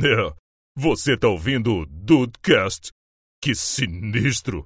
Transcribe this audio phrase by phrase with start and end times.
[0.00, 0.32] É,
[0.76, 2.92] você tá ouvindo o Dudecast?
[3.42, 4.64] Que sinistro!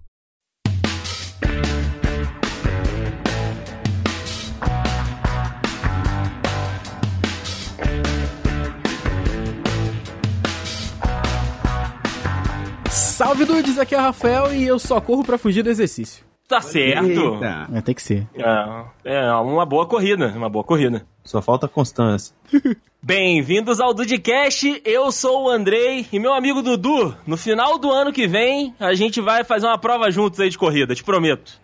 [12.91, 16.32] Salve dudes, aqui é o Rafael e eu só corro pra fugir do exercício.
[16.49, 17.41] Tá certo.
[17.75, 18.27] É, tem que ser.
[18.37, 21.07] É, é uma boa corrida, uma boa corrida.
[21.25, 22.35] só falta constância.
[23.05, 27.17] Bem-vindos ao Dudcast, eu sou o Andrei e meu amigo Dudu.
[27.27, 30.57] No final do ano que vem, a gente vai fazer uma prova juntos aí de
[30.57, 31.61] corrida, te prometo.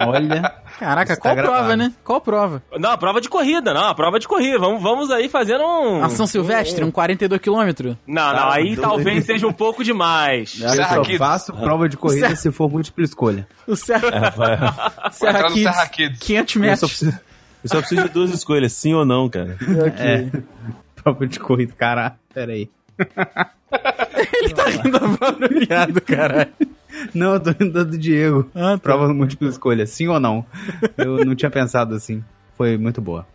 [0.00, 1.76] Olha, Caraca, Isso tá qual prova, gravado.
[1.76, 1.92] né?
[2.04, 2.62] Qual prova?
[2.78, 4.58] Não, prova de corrida, não, prova de corrida.
[4.58, 6.02] Vamos, vamos aí fazendo um.
[6.04, 7.94] A São Silvestre, um 42 km?
[8.06, 8.80] Não, não, Tá aí doido.
[8.82, 10.58] talvez seja um pouco demais.
[10.60, 11.18] eu Serra só Kids.
[11.18, 13.46] faço prova de corrida Serra- se for múltipla escolha.
[13.66, 14.56] O Serra, Vai
[15.12, 16.18] Serra Kids, Serra Kids.
[16.20, 16.90] 500 Eu só, metros.
[16.90, 17.20] preciso,
[17.64, 19.56] eu só preciso de duas escolhas, sim ou não, cara.
[19.60, 20.04] Ok.
[20.04, 20.28] É.
[21.02, 22.16] Prova de corrida, cara.
[22.32, 22.68] Pera aí.
[24.42, 26.48] Ele tá rindo apropriado, caralho.
[27.14, 28.48] Não, eu tô indo do Diego.
[28.54, 28.78] Ah, tá.
[28.78, 30.44] Prova múltipla escolha, sim ou não?
[30.96, 32.22] Eu não tinha pensado assim.
[32.56, 33.26] Foi muito boa.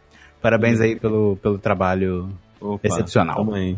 [0.41, 2.29] Parabéns aí pelo, pelo trabalho
[2.59, 3.53] Opa, excepcional.
[3.53, 3.77] Aí.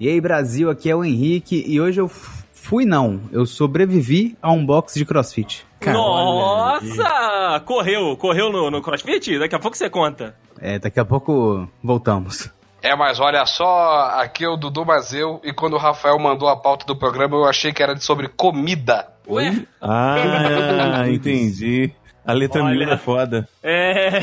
[0.00, 4.50] E aí, Brasil, aqui é o Henrique e hoje eu fui não, eu sobrevivi a
[4.50, 5.66] um box de crossfit.
[5.84, 7.60] Nossa!
[7.66, 9.38] Correu, correu no, no crossfit?
[9.38, 10.34] Daqui a pouco você conta.
[10.60, 12.48] É, daqui a pouco voltamos.
[12.82, 16.56] É, mas olha só, aqui é o Dudu Mazeu, e quando o Rafael mandou a
[16.56, 19.06] pauta do programa, eu achei que era de sobre comida.
[19.28, 19.62] Ué?
[19.80, 21.92] Ah, entendi.
[22.24, 22.74] A letra Olha.
[22.76, 23.48] miúda é foda.
[23.64, 24.20] É,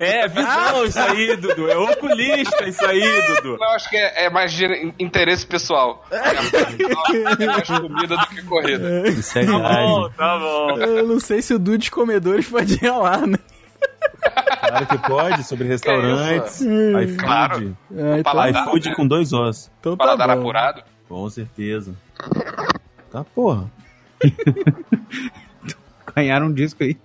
[0.24, 1.70] é visão isso aí, Dudu.
[1.70, 3.02] É oculista isso aí,
[3.34, 3.56] Dudu.
[3.60, 6.06] Eu acho que é, é mais de in- interesse pessoal.
[6.10, 9.08] É mais comida do que corrida.
[9.08, 10.70] Isso é Tá bom, tá bom.
[10.78, 13.36] Eu não sei se o Dudes Comedores pode ir lá, né?
[14.74, 16.60] Claro que pode, sobre restaurantes.
[16.60, 17.16] iFood.
[17.16, 17.76] Claro.
[17.96, 18.94] Ah, então, iFood né?
[18.96, 19.70] com dois ossos.
[19.78, 20.42] então tá Paladar bom.
[20.42, 20.82] apurado.
[21.08, 21.94] Com certeza.
[23.10, 23.70] Tá porra.
[26.14, 26.96] Ganharam um disco aí.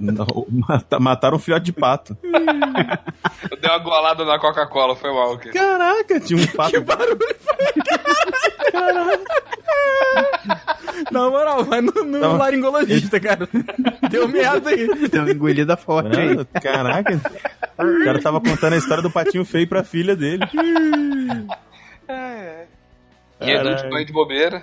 [0.00, 2.16] Não, mata- Mataram um filhote de pato.
[2.22, 5.38] Eu dei uma golada na Coca-Cola, foi mal.
[5.38, 6.72] Caraca, tinha um pato.
[11.10, 13.48] Na moral, vai no, no laringologista, cara.
[14.10, 14.86] Deu merda aí.
[15.08, 16.28] Deu uma engolida forte aí.
[16.28, 17.20] Mano, Caraca.
[17.78, 20.44] O cara tava contando a história do patinho feio pra filha dele.
[23.40, 24.62] E Edu de banho de bobeira.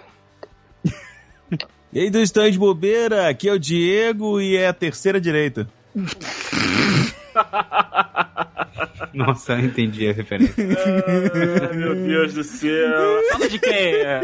[1.93, 5.67] E aí, do stand de bobeira, aqui é o Diego e é a terceira direita.
[9.13, 10.53] Nossa, eu entendi a referência.
[10.57, 13.19] Ai, meu Deus do céu.
[13.31, 13.95] Fala de quem?
[13.95, 14.21] É.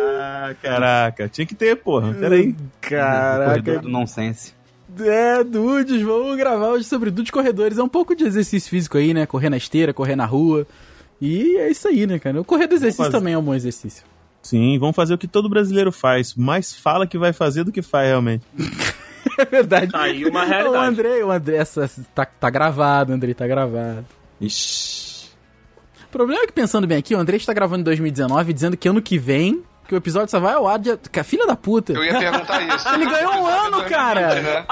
[0.00, 2.14] Ah, caraca, tinha que ter, porra.
[2.14, 2.54] Peraí.
[2.80, 3.50] Caraca.
[3.50, 4.54] Corredor do nonsense.
[5.00, 7.78] É, Dudes, vamos gravar hoje sobre Dudes Corredores.
[7.78, 9.26] É um pouco de exercício físico aí, né?
[9.26, 10.66] Correr na esteira, correr na rua.
[11.20, 12.40] E é isso aí, né, cara?
[12.40, 14.04] O correr do exercício também é um bom exercício.
[14.42, 16.34] Sim, vamos fazer o que todo brasileiro faz.
[16.34, 18.44] Mais fala que vai fazer do que faz, realmente.
[19.36, 19.92] É verdade.
[19.92, 20.84] Tá aí uma O realidade.
[20.86, 24.04] André, o André, essa, tá, tá gravado, André, tá gravado.
[24.40, 25.28] Ixi.
[26.04, 28.88] O problema é que, pensando bem aqui, o André está gravando em 2019, dizendo que
[28.88, 30.78] ano que vem, que o episódio só vai ao ar.
[30.80, 30.96] De...
[30.96, 31.92] Que a filha da puta.
[31.92, 32.88] Eu ia perguntar isso.
[32.88, 34.34] Ele ganhou um ano, 2020, cara.
[34.42, 34.64] né?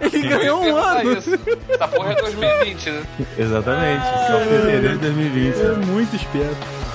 [0.00, 1.12] Ele ganhou um ano.
[1.12, 1.30] isso.
[1.70, 3.02] Essa porra é 2020, né?
[3.38, 4.04] Exatamente.
[4.04, 5.56] Só fevereiro de 2020.
[5.58, 6.85] É muito esperto.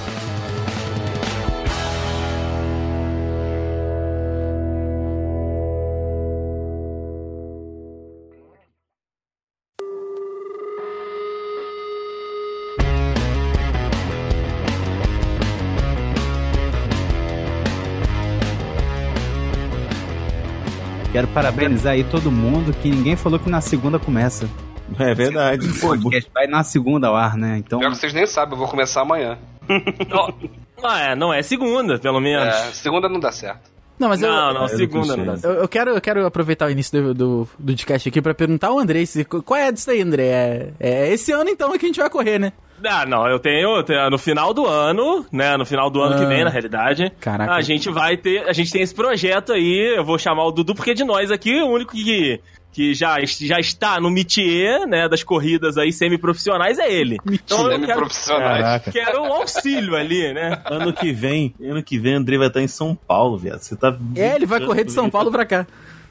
[21.22, 24.50] Quero parabenizar aí todo mundo que ninguém falou que na segunda começa.
[24.98, 25.68] É verdade.
[25.68, 27.60] O podcast vai na segunda ao ar, né?
[27.60, 29.38] Então, Pior que vocês nem sabem, eu vou começar amanhã.
[30.82, 32.48] Não é, não é segunda, pelo menos.
[32.48, 33.70] É, segunda não dá certo.
[34.00, 35.48] Não, mas eu, não, não, É do segunda não dá clichê.
[35.48, 38.70] eu, eu quero, eu quero aproveitar o início do, do, do podcast aqui pra perguntar
[38.70, 40.24] ao André se, qual é disso aí, André?
[40.28, 42.52] É, é esse ano então que a gente vai correr, né?
[42.88, 46.18] Ah, não, eu tenho, eu tenho- no final do ano, né, no final do ano
[46.18, 46.28] que Ah.
[46.28, 47.54] vem, na realidade, Caraca.
[47.54, 50.74] a gente vai ter, a gente tem esse projeto aí, eu vou chamar o Dudu,
[50.76, 52.40] porque de nós aqui, o único que,
[52.74, 57.18] que já, já está no métier, né, das corridas aí semi-profissionais é ele.
[57.30, 58.62] Então quero, Semi-profissionais.
[58.64, 58.92] Caraca.
[58.92, 60.62] quero um auxílio ali, né?
[60.66, 63.60] Ano que vem, ano que vem, André vai estar em São Paulo, viado.
[63.60, 63.96] Você tá.
[64.16, 65.68] É, ele vai correr de São Paulo pra cá.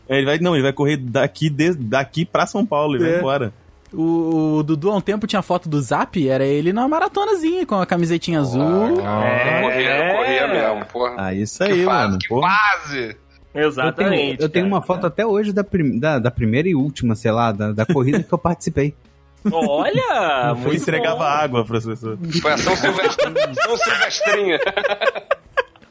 [0.08, 3.10] É, Ele vai, não, ele vai correr daqui, de, daqui pra São Paulo, ele É.
[3.10, 3.52] vai embora.
[3.92, 7.74] O, o Dudu há um tempo tinha foto do Zap, era ele na maratonazinha com
[7.74, 8.62] a camisetinha azul.
[8.62, 11.14] Eu corria, eu corria mesmo, porra.
[11.18, 12.18] Ah, isso que aí, fase, mano.
[12.18, 13.16] que fase!
[13.52, 14.42] eu tenho, Exatamente.
[14.42, 14.74] eu tenho cara.
[14.76, 17.84] uma foto até hoje da, prim- da, da primeira e última, sei lá, da, da
[17.84, 18.94] corrida que eu participei.
[19.50, 20.54] Olha!
[20.56, 21.24] Foi muito entregava bom.
[21.24, 22.16] água, professor.
[22.40, 23.32] Foi a São, Silvestre,
[23.64, 24.60] São Silvestrinha.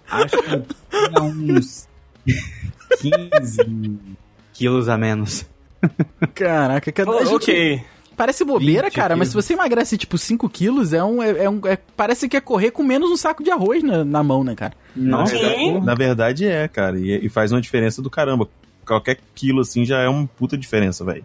[0.09, 0.75] Acho que
[1.09, 1.87] tinha uns
[3.01, 3.99] 15
[4.53, 5.45] quilos a menos.
[6.33, 7.81] Caraca, cada Oh, gente- ok.
[8.17, 9.45] Parece bobeira, 20 cara, mas se quilos.
[9.45, 11.23] você emagrece tipo 5 quilos, é um.
[11.23, 14.03] É, é um é- parece que é correr com menos um saco de arroz na,
[14.03, 14.73] na mão, né, cara?
[14.93, 15.79] Não, Sim.
[15.79, 16.99] Na verdade é, cara.
[16.99, 18.49] E, e faz uma diferença do caramba.
[18.85, 21.23] Qualquer quilo assim já é uma puta diferença, velho.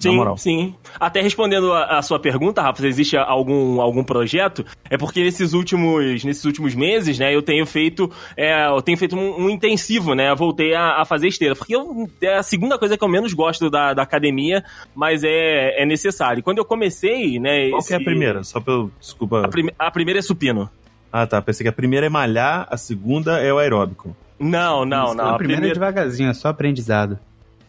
[0.00, 0.74] Sim, sim.
[0.98, 5.52] Até respondendo a, a sua pergunta, Rafa, se existe algum, algum projeto, é porque nesses
[5.52, 10.14] últimos, nesses últimos meses, né, eu tenho feito, é, eu tenho feito um, um intensivo,
[10.14, 13.08] né, eu voltei a, a fazer esteira, porque eu- é a segunda coisa que eu
[13.08, 14.64] menos gosto da, da academia,
[14.94, 16.40] mas é, é necessário.
[16.40, 18.42] E Quando eu comecei, né, Qual que é a esse- primeira?
[18.42, 18.90] Só pra eu.
[18.98, 19.44] Desculpa.
[19.44, 20.68] A, prime- a primeira é supino.
[21.12, 21.42] Ah, tá.
[21.42, 24.16] Pensei que a primeira é malhar, a segunda é o aeróbico.
[24.38, 25.26] Não, não, não.
[25.26, 25.74] a A primeira é primeira...
[25.74, 27.18] devagarzinho, é só aprendizado.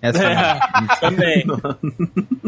[0.01, 0.59] Essa É,
[0.99, 1.45] também.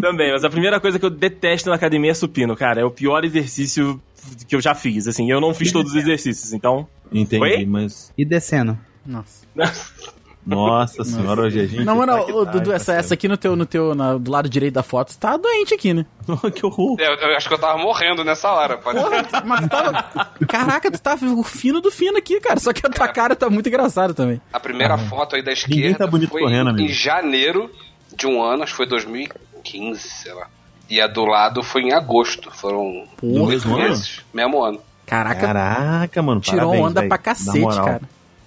[0.01, 2.81] também, mas a primeira coisa que eu detesto na academia é supino, cara.
[2.81, 4.01] É o pior exercício
[4.47, 5.29] que eu já fiz, assim.
[5.29, 6.87] Eu não fiz todos os exercícios, então...
[7.11, 7.65] Entendi, Oi?
[7.65, 8.11] mas.
[8.17, 8.77] E descendo.
[9.05, 9.45] Nossa.
[10.45, 11.85] Nossa senhora, hoje a gente.
[11.85, 14.29] Não, mano, tá tá, Dudu, tá essa, essa aqui no teu, no teu, na- do
[14.29, 16.05] lado direito da foto, tá doente aqui, né?
[16.53, 16.97] que horror.
[16.99, 18.77] Eu, eu acho que eu tava morrendo nessa hora.
[18.77, 18.99] Pode...
[18.99, 20.05] Porra, mas tava.
[20.47, 22.59] Caraca, tu tava o fino do fino aqui, cara.
[22.59, 24.41] Só que a tua cara tá muito engraçada também.
[24.51, 26.89] A primeira foto aí da Ninguém esquerda tá bonito foi correndo, em amigo.
[26.93, 27.69] janeiro
[28.15, 30.47] de um ano, acho que foi 2015, sei lá.
[30.89, 32.51] E a do lado foi em agosto.
[32.51, 33.83] Foram oito mesmo ano?
[33.83, 34.21] meses.
[34.33, 34.79] Mesmo ano.
[35.05, 36.39] Caraca, Caraca, mano.
[36.41, 37.09] tirou parabéns, onda velho.
[37.09, 38.01] pra cacete, cara.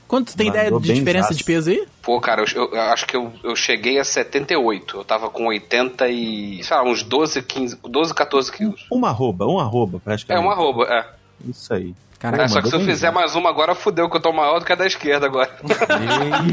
[0.08, 1.84] Quanto tu tem Mandou ideia de diferença de peso aí?
[2.02, 4.98] Pô, cara, eu, eu acho que eu, eu cheguei a 78.
[4.98, 6.62] Eu tava com 80 e.
[6.62, 8.86] sei lá, uns 12, 15, 12, 14 quilos.
[8.90, 10.46] Uma arroba, um arroba, É praticamente.
[10.46, 11.04] uma arroba, é.
[11.48, 11.94] Isso aí.
[12.18, 14.58] Caraca, É, só que se eu fizer mais uma agora, fudeu, que eu tô maior
[14.58, 15.50] do que a da esquerda agora.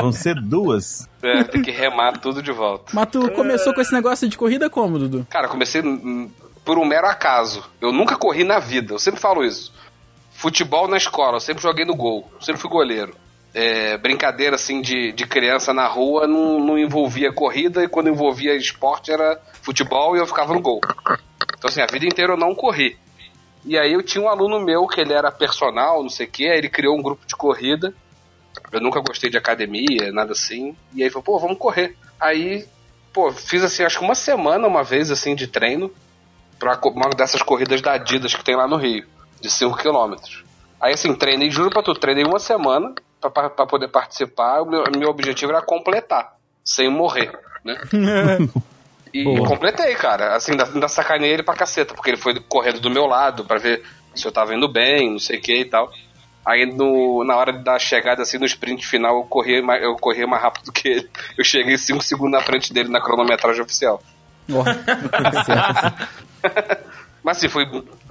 [0.00, 1.08] Vão ser duas.
[1.22, 2.86] É, tem que remar tudo de volta.
[2.92, 5.26] Mas tu começou com esse negócio de corrida como, Dudu?
[5.30, 5.82] Cara, comecei
[6.64, 7.62] por um mero acaso.
[7.80, 9.72] Eu nunca corri na vida, eu sempre falo isso.
[10.40, 13.14] Futebol na escola, eu sempre joguei no gol, sempre fui goleiro.
[13.52, 18.56] É, brincadeira assim de, de criança na rua não, não envolvia corrida e quando envolvia
[18.56, 20.80] esporte era futebol e eu ficava no gol.
[21.58, 22.96] Então assim, a vida inteira eu não corri.
[23.66, 26.48] E aí eu tinha um aluno meu que ele era personal, não sei o que,
[26.48, 27.92] aí ele criou um grupo de corrida.
[28.72, 30.74] Eu nunca gostei de academia, nada assim.
[30.94, 31.94] E aí falou, pô, vamos correr.
[32.18, 32.64] Aí,
[33.12, 35.92] pô, fiz assim, acho que uma semana, uma vez assim, de treino
[36.80, 39.04] co- uma dessas corridas da Adidas que tem lá no Rio,
[39.40, 40.14] de 5 km.
[40.80, 44.62] Aí assim, treinei, juro pra tu, treinei uma semana pra, poder participar.
[44.62, 47.76] O meu, meu objetivo era completar, sem morrer, né?
[49.12, 49.44] E Boa.
[49.46, 50.36] completei, cara.
[50.36, 53.58] Assim, ainda, ainda sacanei ele pra caceta, porque ele foi correndo do meu lado pra
[53.58, 53.82] ver
[54.14, 55.90] se eu tava indo bem, não sei o que e tal.
[56.46, 60.24] Aí no, na hora da chegada, assim, no sprint final, eu corri, mais, eu corri
[60.26, 61.10] mais rápido que ele.
[61.36, 64.00] Eu cheguei 5 segundos na frente dele na cronometragem oficial.
[67.22, 67.66] Mas assim, foi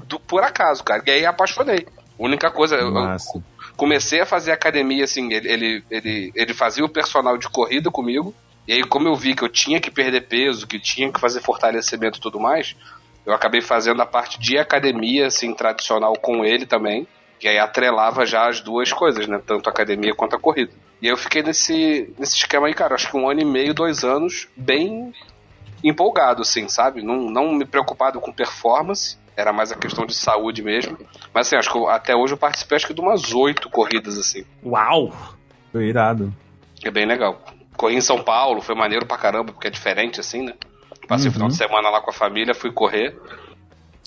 [0.10, 1.02] do- por acaso, cara.
[1.06, 1.88] E aí apaixonei.
[2.18, 3.42] Única coisa, eu- eu Massa.
[3.78, 8.34] comecei a fazer academia, assim, ele, ele, ele, ele fazia o personal de corrida comigo.
[8.68, 11.42] E aí, como eu vi que eu tinha que perder peso, que tinha que fazer
[11.42, 12.76] fortalecimento e tudo mais,
[13.26, 17.08] eu acabei fazendo a parte de academia, assim, tradicional com ele também.
[17.42, 19.40] E aí atrelava já as duas coisas, né?
[19.46, 20.72] Tanto a academia quanto a corrida.
[21.02, 23.74] E aí eu fiquei nesse, nesse esquema aí, cara, acho que um ano e meio,
[23.74, 25.14] dois anos, bem
[25.84, 27.02] empolgado, assim, sabe?
[27.02, 30.98] Não, não me preocupado com performance, era mais a questão de saúde mesmo.
[31.34, 34.18] Mas assim, acho que eu- até hoje eu participei acho que de umas oito corridas,
[34.18, 34.44] assim.
[34.64, 35.14] Uau!
[35.72, 36.34] Foi irado.
[36.84, 37.42] É bem legal.
[37.78, 40.54] Corri em São Paulo, foi maneiro pra caramba, porque é diferente, assim, né?
[41.08, 41.52] Passei o final Uhum.
[41.52, 43.16] de semana lá com a família, fui correr.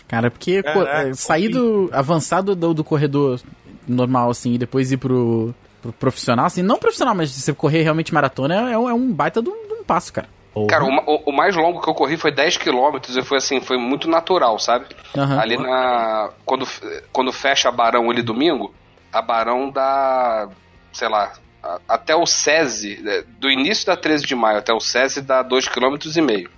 [0.07, 1.89] Cara, porque Caraca, é, sair do.
[1.93, 3.41] avançar do, do corredor
[3.89, 8.13] normal, assim, e depois ir pro, pro profissional, assim, não profissional, mas você correr realmente
[8.13, 10.29] maratona é, um- é um baita de um, de um passo, cara.
[10.69, 13.61] Cara, o, o- o mais longo que eu corri foi 10 km e foi assim,
[13.61, 14.87] foi muito natural, sabe?
[15.17, 15.39] Aham.
[15.41, 16.31] Ali na.
[16.45, 16.67] Quando,
[17.13, 18.75] quando fecha a Barão ali domingo,
[19.13, 20.49] a Barão dá.
[20.93, 21.33] sei lá.
[21.63, 25.43] a- Até o SESI, né, do início da 13 de maio até o SESI dá
[25.43, 26.49] 2,5 km.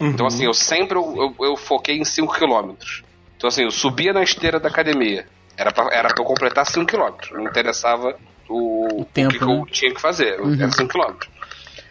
[0.00, 2.74] Então, assim, eu sempre eu, eu- eu foquei em 5 km.
[3.36, 5.26] Então, assim, eu subia na esteira da academia.
[5.56, 7.14] Era pra, era pra eu completar 5 km.
[7.32, 8.14] Não interessava
[8.48, 9.52] o, O tempo, que, que né?
[9.60, 10.34] eu tinha que fazer.
[10.60, 11.14] Era 5 km.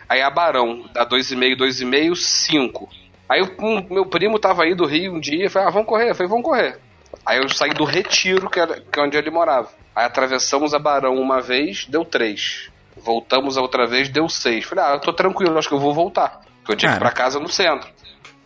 [0.07, 2.89] Aí a Barão dá 2,5, 2,5, 5.
[3.29, 6.09] Aí o um, meu primo tava aí do Rio um dia falei, ah, vamos correr.
[6.09, 6.79] Eu falei, vamos correr.
[7.25, 9.69] Aí eu saí do Retiro, que, era, que é onde ele morava.
[9.95, 12.69] Aí atravessamos a Barão uma vez, deu 3.
[12.95, 14.65] Voltamos a outra vez, deu 6.
[14.65, 16.41] Falei, ah, eu tô tranquilo, acho que eu vou voltar.
[16.59, 17.89] Porque eu tinha que ir pra casa no centro.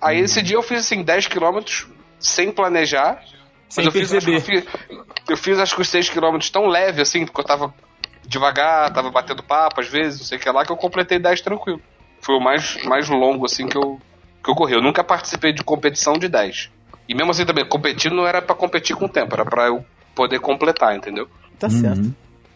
[0.01, 1.87] Aí esse dia eu fiz assim, 10 quilômetros
[2.19, 3.23] sem planejar.
[3.69, 4.37] Sem eu fiz, perceber.
[4.37, 4.65] eu fiz,
[5.29, 7.73] eu fiz acho que os 6 quilômetros tão leve assim, porque eu tava
[8.25, 11.41] devagar, tava batendo papo às vezes, não sei o que lá, que eu completei 10
[11.41, 11.81] tranquilo.
[12.21, 13.99] Foi o mais, mais longo assim que eu,
[14.43, 14.73] que eu corri.
[14.73, 16.69] Eu nunca participei de competição de 10.
[17.09, 19.83] E mesmo assim também, competir não era pra competir com o tempo, era pra eu
[20.15, 21.27] poder completar, entendeu?
[21.59, 22.13] Tá certo.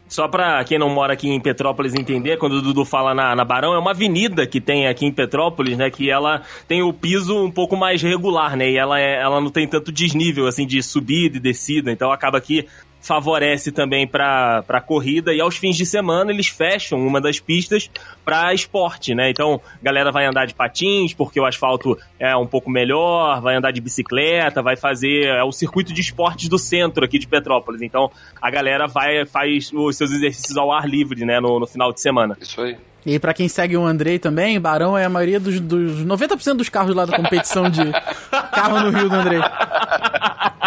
[0.08, 3.44] Só pra quem não mora aqui em Petrópolis entender, quando o Dudu fala na, na
[3.44, 5.90] Barão, é uma avenida que tem aqui em Petrópolis, né?
[5.90, 8.70] Que ela tem o piso um pouco mais regular, né?
[8.70, 11.92] E ela, é, ela não tem tanto desnível, assim, de subida e descida.
[11.92, 12.68] Então acaba que
[13.06, 17.90] favorece também para pra corrida e aos fins de semana eles fecham uma das pistas
[18.24, 19.30] para esporte, né?
[19.30, 23.56] Então, a galera vai andar de patins porque o asfalto é um pouco melhor, vai
[23.56, 27.82] andar de bicicleta, vai fazer é o circuito de esportes do centro aqui de Petrópolis.
[27.82, 31.94] Então, a galera vai faz os seus exercícios ao ar livre, né, no, no final
[31.94, 32.36] de semana.
[32.42, 32.76] Isso aí.
[33.06, 36.70] E pra quem segue o Andrei também, Barão é a maioria dos, dos 90% dos
[36.70, 37.84] carros lá da competição de
[38.52, 39.40] carro no Rio do Andrei.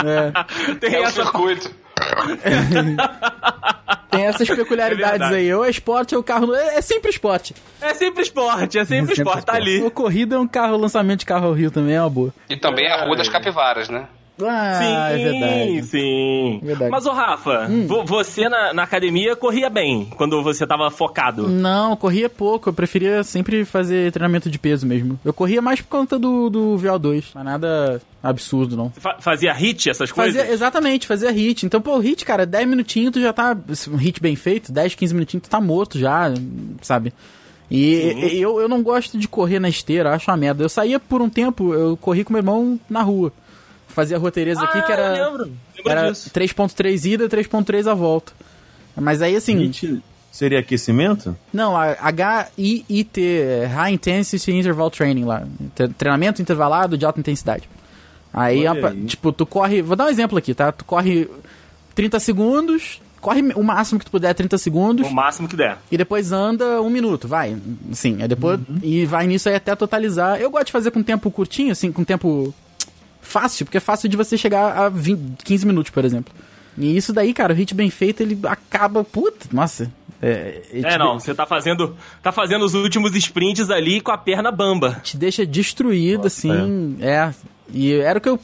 [0.04, 0.74] É.
[0.74, 1.70] Tem É o essa circuito.
[4.10, 5.52] Tem essas peculiaridades É aí.
[5.52, 6.54] Ou é esporte ou carro.
[6.54, 7.54] É, é sempre esporte.
[7.80, 9.82] É sempre esporte, é sempre esporte, tá ali.
[9.82, 12.34] Ou corrida é um carro, lançamento de carro ao Rio também é uma boa.
[12.48, 14.06] E também a Rua das Capivaras, né?
[14.42, 15.82] Ah, sim, é verdade.
[15.82, 16.60] sim.
[16.62, 16.90] Verdade.
[16.90, 21.48] Mas, ô Rafa, vo- você na, na academia corria bem quando você tava focado.
[21.48, 22.68] Não, corria pouco.
[22.68, 25.18] Eu preferia sempre fazer treinamento de peso mesmo.
[25.24, 27.24] Eu corria mais por conta do, do VO2.
[27.34, 28.90] Mas nada absurdo, não.
[28.90, 30.36] Fa- fazia hit, essas coisas?
[30.36, 31.64] Fazia, exatamente, fazia hit.
[31.66, 33.56] Então, pô, o hit, cara, 10 minutinhos tu já tá.
[33.90, 36.32] Um hit bem feito, 10, 15 minutinhos tu tá morto já,
[36.82, 37.12] sabe?
[37.70, 37.76] E
[38.34, 40.62] e- eu, eu não gosto de correr na esteira, acho uma merda.
[40.64, 43.32] Eu saía por um tempo, eu corri com meu irmão na rua.
[43.98, 45.16] Fazia a roteireza aqui que Ah, era.
[45.18, 45.44] eu lembro.
[45.76, 46.30] Lembro Era disso.
[46.30, 48.32] 3.3 ida, 3.3 a volta.
[48.94, 49.72] Mas aí assim.
[50.30, 51.36] Seria aquecimento?
[51.52, 51.74] Não,
[52.56, 55.42] HIIT, é High Intensity Interval Training lá.
[55.74, 57.68] Tre- Treinamento intervalado de alta intensidade.
[58.32, 59.04] Aí, aí.
[59.06, 59.82] tipo, tu corre.
[59.82, 60.70] Vou dar um exemplo aqui, tá?
[60.70, 61.28] Tu corre
[61.96, 65.78] 30 segundos, corre o máximo que tu puder, 30 segundos, O máximo que der.
[65.90, 67.56] e depois anda um minuto, vai.
[67.92, 68.60] Sim, aí depois.
[68.80, 70.40] E vai nisso aí até totalizar.
[70.40, 72.54] Eu gosto de fazer com tempo curtinho, assim, com tempo
[73.28, 76.32] fácil, porque é fácil de você chegar a 20, 15 minutos, por exemplo.
[76.76, 79.04] E isso daí, cara, o hit bem feito, ele acaba.
[79.04, 79.90] Puta, nossa.
[80.20, 84.18] É, É, te não, você tá fazendo, tá fazendo os últimos sprints ali com a
[84.18, 85.00] perna bamba.
[85.02, 86.96] te deixa destruído, assim.
[87.00, 87.32] É.
[87.72, 88.40] E era o que eu,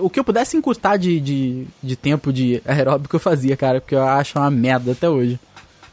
[0.00, 3.94] o que eu pudesse encurtar de, de, de tempo de aeróbico eu fazia, cara, porque
[3.94, 5.40] eu acho uma merda até hoje.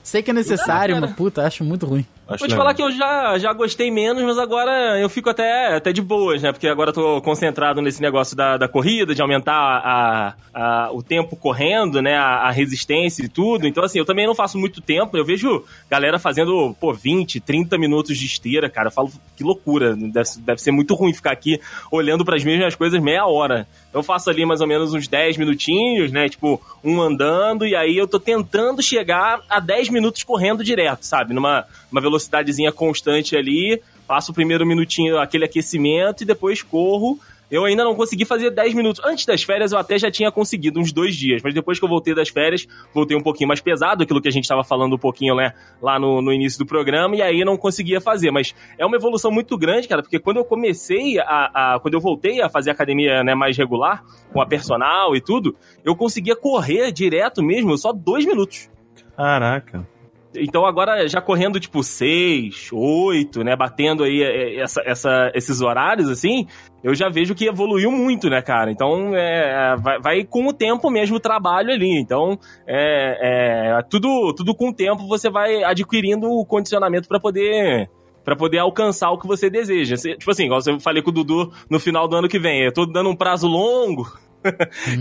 [0.03, 2.05] Sei que é necessário, mas puta, acho muito ruim.
[2.25, 2.57] Acho Vou te legal.
[2.59, 6.41] falar que eu já, já gostei menos, mas agora eu fico até, até de boas,
[6.41, 6.51] né?
[6.53, 11.03] Porque agora eu tô concentrado nesse negócio da, da corrida, de aumentar a, a- o
[11.03, 12.15] tempo correndo, né?
[12.15, 13.67] A, a resistência e tudo.
[13.67, 15.17] Então, assim, eu também não faço muito tempo.
[15.17, 18.87] Eu vejo galera fazendo, pô, 20, 30 minutos de esteira, cara.
[18.87, 19.93] Eu falo, que loucura.
[19.95, 21.59] Deve, deve ser muito ruim ficar aqui
[21.91, 23.67] olhando para as mesmas coisas meia hora.
[23.93, 26.29] Eu faço ali mais ou menos uns 10 minutinhos, né?
[26.29, 31.33] Tipo, um andando, e aí eu tô tentando chegar a 10 minutos correndo direto, sabe?
[31.33, 37.20] Numa uma velocidadezinha constante ali, faço o primeiro minutinho, aquele aquecimento, e depois corro.
[37.51, 39.00] Eu ainda não consegui fazer 10 minutos.
[39.05, 41.89] Antes das férias eu até já tinha conseguido uns dois dias, mas depois que eu
[41.89, 44.98] voltei das férias, voltei um pouquinho mais pesado, aquilo que a gente estava falando um
[44.98, 48.32] pouquinho né, lá no, no início do programa, e aí não conseguia fazer.
[48.32, 51.75] Mas é uma evolução muito grande, cara, porque quando eu comecei a.
[51.75, 55.55] a- quando eu voltei a fazer academia né, mais regular, com a personal e tudo,
[55.86, 58.67] eu conseguia correr direto mesmo, só dois minutos.
[59.15, 59.88] Caraca.
[60.35, 66.09] Então agora já correndo tipo 6, 8, né, batendo aí é, essa, essa- esses horários
[66.09, 66.47] assim,
[66.83, 68.71] eu já vejo que evoluiu muito, né, cara?
[68.71, 71.99] Então é, vai, vai com o tempo mesmo o trabalho ali.
[71.99, 72.37] Então
[72.67, 77.89] é, é, tudo, tudo com o tempo você vai adquirindo o condicionamento para poder
[78.25, 79.97] Pra poder alcançar o que você deseja.
[79.97, 82.61] Tipo assim, igual eu falei com o Dudu no final do ano que vem.
[82.63, 84.07] Eu tô dando um prazo longo,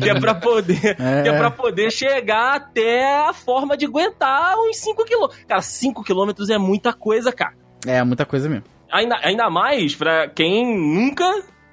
[0.03, 1.23] que é pra poder, É.
[1.23, 5.45] que é pra poder chegar até a forma de aguentar uns 5 quilômetros.
[5.45, 7.55] Cara, 5 quilômetros é muita coisa, cara.
[7.87, 8.65] É, muita coisa mesmo.
[8.91, 11.25] Ainda, ainda mais pra quem nunca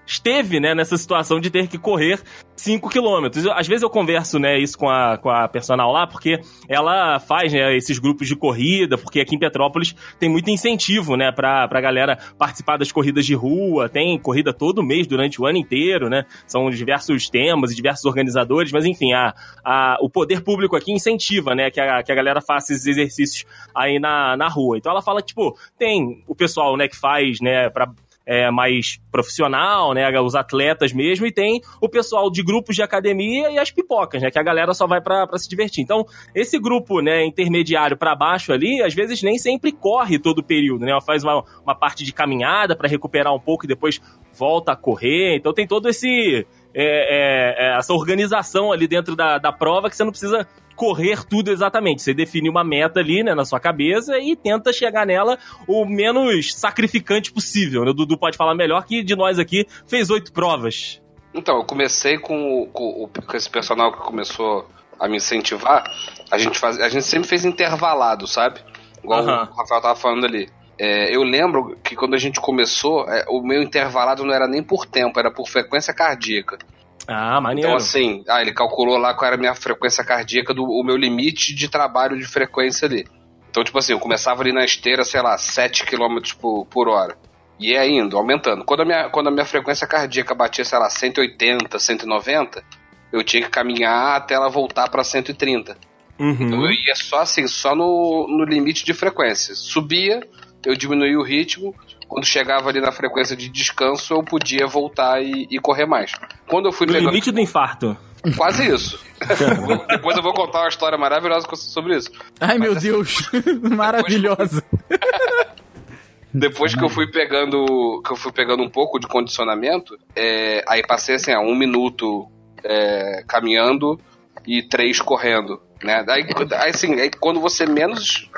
[0.09, 2.19] esteve, né, nessa situação de ter que correr
[2.55, 3.45] 5 quilômetros.
[3.45, 7.53] Às vezes eu converso, né, isso com a, com a personal lá, porque ela faz,
[7.53, 11.79] né, esses grupos de corrida, porque aqui em Petrópolis tem muito incentivo, né, pra, pra
[11.79, 16.25] galera participar das corridas de rua, tem corrida todo mês, durante o ano inteiro, né,
[16.47, 21.53] são diversos temas e diversos organizadores, mas enfim, a, a, o poder público aqui incentiva,
[21.53, 24.77] né, que a, que a galera faça esses exercícios aí na, na rua.
[24.77, 27.87] Então ela fala, tipo, tem o pessoal, né, que faz, né, pra
[28.29, 30.07] é, mais profissional, né?
[30.21, 34.29] Os atletas mesmo, e tem o pessoal de grupos de academia e as pipocas, né?
[34.29, 35.83] Que a galera só vai pra se divertir.
[35.83, 36.05] Então,
[36.36, 40.86] esse grupo, né, intermediário pra baixo ali, às vezes nem sempre corre todo o período,
[40.86, 40.91] né?
[40.91, 44.00] Ela faz uma, uma parte de caminhada pra recuperar um pouco e depois
[44.38, 45.36] volta a correr.
[45.36, 49.95] Então tem todo esse é, é, é, essa organização ali dentro da, da prova que
[49.95, 52.01] você não precisa correr tudo exatamente.
[52.01, 56.53] Você define uma meta ali, né, na sua cabeça e tenta chegar nela o menos
[56.53, 57.83] sacrificante possível.
[57.83, 57.91] Né?
[57.91, 61.01] O Dudu pode falar melhor que de nós aqui fez oito provas.
[61.33, 64.67] Então, eu comecei com, com, com esse personal que começou
[64.99, 65.83] a me incentivar.
[66.31, 68.59] A gente, faz, a gente sempre fez intervalado, sabe?
[69.03, 69.49] Igual Aham.
[69.51, 70.49] o Rafael tava falando ali.
[70.79, 74.63] É, eu lembro que quando a gente começou, é, o meu intervalado não era nem
[74.63, 76.57] por tempo, era por frequência cardíaca.
[77.05, 77.69] Ah, maneiro.
[77.69, 80.95] Então, assim, ah, ele calculou lá qual era a minha frequência cardíaca, do, o meu
[80.95, 83.05] limite de trabalho de frequência ali.
[83.50, 87.17] Então, tipo assim, eu começava ali na esteira, sei lá, 7 km por, por hora.
[87.59, 88.63] E ia indo, aumentando.
[88.63, 92.63] Quando a, minha, quando a minha frequência cardíaca batia, sei lá, 180, 190,
[93.12, 95.75] eu tinha que caminhar até ela voltar pra 130.
[96.19, 96.65] Então Uhum.
[96.65, 99.55] eu ia só assim, só no, no limite de frequência.
[99.55, 100.21] Subia,
[100.65, 101.75] eu diminuía o ritmo.
[102.07, 106.11] Quando chegava ali na frequência de descanso, eu podia voltar e, e correr mais.
[106.47, 107.09] Quando eu fui No pegando.
[107.09, 107.95] limite do infarto.
[108.35, 108.99] Quase isso.
[109.87, 112.09] Depois eu vou contar uma história maravilhosa sobre isso.
[112.39, 113.29] Ai, meu Deus.
[113.71, 114.63] Maravilhosa.
[116.33, 118.01] Depois que eu fui pegando.
[118.05, 122.27] Que eu fui pegando um pouco de condicionamento, é, aí passei assim, ó, um minuto
[122.63, 123.99] é, caminhando
[124.45, 125.59] e três correndo.
[125.83, 126.03] Né?
[126.07, 126.23] Aí,
[126.59, 128.29] aí, assim, aí quando você menos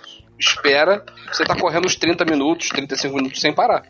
[0.42, 3.84] espera, você tá correndo uns 30 minutos, 35 minutos sem parar.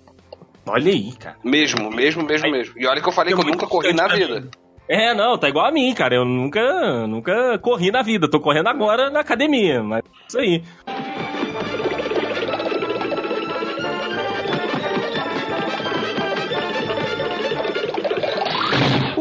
[0.68, 1.38] Olha aí, cara.
[1.44, 2.74] Mesmo, mesmo, mesmo, Aí- mesmo.
[2.78, 4.48] E olha que eu falei É que eu nunca corri na vida.
[4.88, 6.16] É, não, tá igual a mim, cara.
[6.16, 8.30] Eu nunca, nunca corri na vida.
[8.30, 10.62] Tô correndo agora na academia, mas isso aí.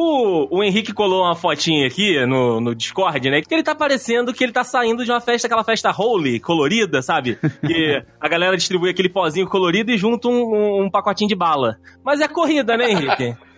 [0.02, 3.42] O, o Henrique colou uma fotinha aqui no, no Discord, né?
[3.42, 7.02] Que ele tá parecendo que ele tá saindo de uma festa, aquela festa holy, colorida,
[7.02, 7.38] sabe?
[7.66, 11.76] Que a galera distribui aquele pozinho colorido e junta um, um pacotinho de bala.
[12.02, 13.36] Mas é corrida, né, Henrique?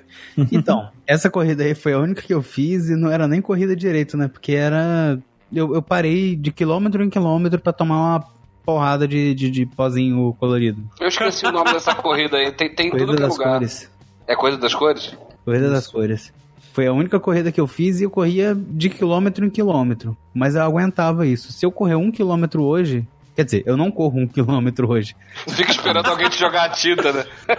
[0.50, 3.74] Então, essa corrida aí foi a única que eu fiz e não era nem corrida
[3.74, 4.28] direito, né?
[4.28, 5.18] Porque era.
[5.52, 8.24] Eu, eu parei de quilômetro em quilômetro pra tomar uma
[8.64, 10.82] porrada de, de, de pozinho colorido.
[11.00, 12.52] Eu esqueci o nome dessa corrida aí.
[12.52, 13.52] Tem, tem em tudo Corrida que é das lugar.
[13.58, 13.90] cores.
[14.26, 15.16] É coisa das cores?
[15.44, 16.32] Corrida das cores.
[16.72, 20.16] Foi a única corrida que eu fiz e eu corria de quilômetro em quilômetro.
[20.32, 21.52] Mas eu aguentava isso.
[21.52, 23.06] Se eu correr um quilômetro hoje.
[23.34, 25.16] Quer dizer, eu não corro um quilômetro hoje.
[25.48, 27.24] Fica esperando alguém te jogar a tinta, né?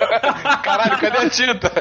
[0.63, 1.71] Caralho, cadê a tinta?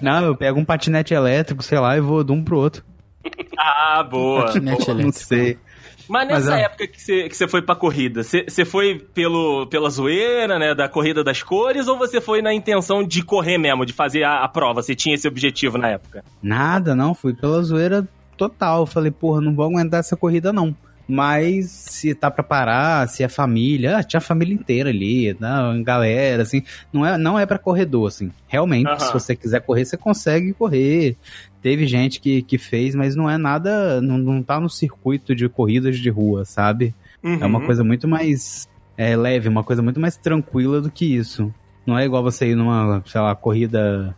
[0.00, 2.84] Não, eu pego um patinete elétrico, sei lá, e vou de um pro outro.
[3.58, 4.46] Ah, boa.
[4.46, 4.94] Patinete boa.
[4.94, 5.26] Não elétrico.
[5.26, 5.58] sei.
[6.08, 6.62] Mas nessa Mas, é.
[6.64, 10.88] época que você, que foi pra corrida, você, você foi pelo, pela zoeira, né, da
[10.88, 14.48] corrida das cores, ou você foi na intenção de correr mesmo, de fazer a, a
[14.48, 14.82] prova?
[14.82, 16.24] Você tinha esse objetivo na época?
[16.42, 17.14] Nada, não.
[17.14, 18.86] Fui pela zoeira total.
[18.86, 20.74] Falei, porra, não vou aguentar essa corrida, não.
[21.12, 25.82] Mas se tá pra parar, se é família, ah, tinha a família inteira ali, né,
[25.84, 28.30] galera, assim, não é, não é pra corredor, assim.
[28.48, 31.14] Realmente, se você quiser correr, você consegue correr.
[31.60, 35.46] Teve gente que, que fez, mas não é nada, não, não tá no circuito de
[35.50, 36.94] corridas de rua, sabe?
[37.22, 37.66] É uma Uhum.
[37.66, 41.52] coisa muito mais é, leve, uma coisa muito mais tranquila do que isso.
[41.86, 44.16] Não é igual você ir numa, sei lá, corrida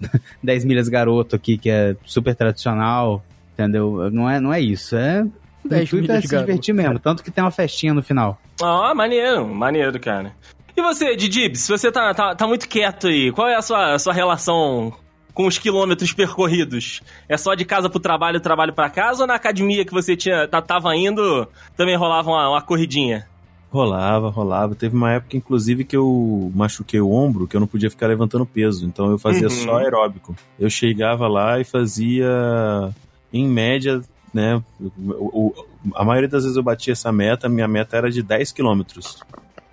[0.42, 3.24] 10 milhas garoto aqui, que é super tradicional,
[3.54, 4.10] entendeu?
[4.10, 4.96] Não é, não é isso.
[4.96, 5.24] É.
[5.64, 6.46] O 10 intuito é se garoto.
[6.50, 6.98] divertir mesmo.
[6.98, 8.38] Tanto que tem uma festinha no final.
[8.62, 10.32] Ah, maneiro, maneiro, cara.
[10.76, 13.30] E você, Didibs, você tá, tá, tá muito quieto aí.
[13.30, 14.92] Qual é a sua, a sua relação
[15.34, 17.00] com os quilômetros percorridos?
[17.28, 20.48] É só de casa pro trabalho, trabalho pra casa, ou na academia que você tinha,
[20.48, 21.46] tá, tava indo,
[21.76, 23.26] também rolava uma, uma corridinha?
[23.70, 24.74] Rolava, rolava.
[24.74, 28.44] Teve uma época, inclusive, que eu machuquei o ombro, que eu não podia ficar levantando
[28.44, 28.84] peso.
[28.86, 29.50] Então eu fazia Uhum.
[29.54, 30.34] só aeróbico.
[30.58, 32.90] Eu chegava lá e fazia,
[33.32, 34.00] em média,
[34.32, 34.62] né?
[34.80, 38.52] o- o- a maioria das vezes eu batia essa meta, minha meta era de 10
[38.52, 39.22] quilômetros.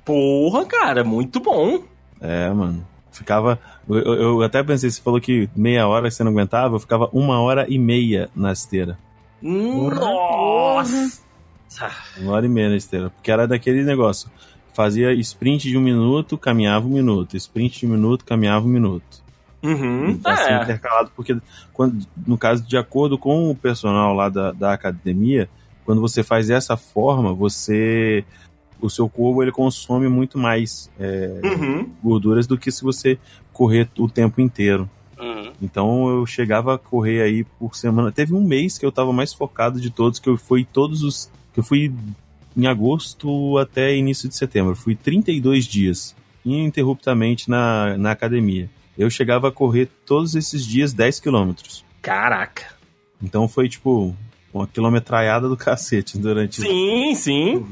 [0.06, 1.84] Porra, cara, muito bom.
[2.20, 2.86] É, mano.
[3.12, 3.60] Ficava.
[3.88, 7.10] Eu, eu- eu até pensei, você falou que meia hora você não aguentava, eu ficava
[7.12, 8.98] uma hora e meia na esteira.
[9.42, 11.22] Nossa!
[12.18, 13.10] Uma hora e meia na esteira.
[13.10, 14.30] Porque era daquele negócio.
[14.74, 17.36] Fazia sprint de um minuto, caminhava um minuto.
[17.36, 19.22] Sprint de um minuto, caminhava um minuto.
[19.62, 20.20] Uhum.
[20.24, 20.64] Assim, É.
[20.64, 21.36] intercalado, porque
[21.74, 25.50] quando, no caso, de acordo com o personal lá da, da academia,
[25.86, 28.24] quando você faz dessa forma, você.
[28.82, 31.90] O seu corpo ele consome muito mais é, Uhum.
[32.02, 33.18] gorduras do que se você
[33.52, 34.90] correr o tempo inteiro.
[35.20, 35.52] Uhum.
[35.62, 38.10] Então eu chegava a correr aí por semana.
[38.10, 41.30] Teve um mês que eu tava mais focado de todos, que eu fui todos os.
[41.54, 41.92] que eu fui
[42.56, 44.72] em agosto até início de setembro.
[44.72, 48.70] Eu fui 32 dias, ininterruptamente na, na academia.
[49.00, 51.84] Eu chegava a correr todos esses dias 10 quilômetros.
[52.02, 52.66] Caraca.
[53.24, 54.16] Então foi tipo
[54.54, 57.66] uma quilometraiada do cacete durante Sim, sim.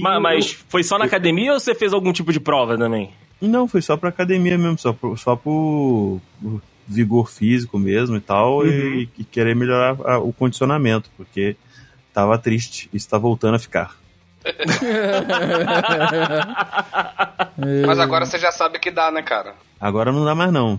[0.00, 3.10] Ma- eu- Mas foi só na academia ou você fez algum tipo de prova também?
[3.40, 8.20] Não, foi só pra academia mesmo, só, pro- só por, por vigor físico mesmo e
[8.20, 8.66] tal, Uhum.
[8.66, 11.54] e, e querer melhorar a- o condicionamento, porque
[12.14, 13.94] tava triste e está voltando a ficar.
[17.86, 19.54] Mas agora você já sabe que dá, né, cara?
[19.80, 20.78] Agora não dá mais não.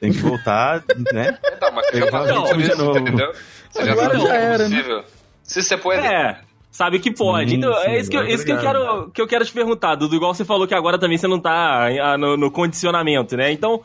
[0.00, 1.38] Tem que voltar, né?
[1.56, 2.98] Então, mas você já passou por isso, novo.
[2.98, 3.32] entendeu?
[3.70, 4.76] Você já Agora sabe que já é era, né?
[4.76, 5.04] possível.
[5.42, 6.06] Se você pode.
[6.06, 6.38] É,
[6.70, 7.50] sabe que pode.
[7.50, 9.52] Sim, então, sim, é isso que, eu, isso que eu quero que eu quero te
[9.52, 10.16] perguntar, Dudu.
[10.16, 13.50] Igual você falou que agora também você não tá ah, no, no condicionamento, né?
[13.52, 13.80] Então,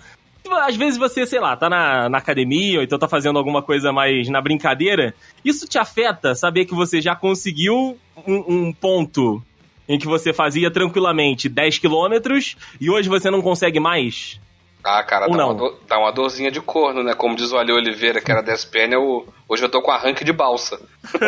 [0.51, 3.91] às vezes você, sei lá, tá na, na academia ou então tá fazendo alguma coisa
[3.91, 5.13] mais na brincadeira.
[5.43, 7.97] Isso te afeta saber que você já conseguiu
[8.27, 9.41] um, um ponto
[9.87, 14.39] em que você fazia tranquilamente 10 quilômetros e hoje você não consegue mais?
[14.83, 15.47] Ah, cara, dá não?
[15.49, 17.13] uma, dor- dá uma dorzinha de corno, né?
[17.13, 20.23] Como diz o Ale Oliveira, que era da SPN, eu, hoje eu tô com arranque
[20.23, 20.79] de balsa.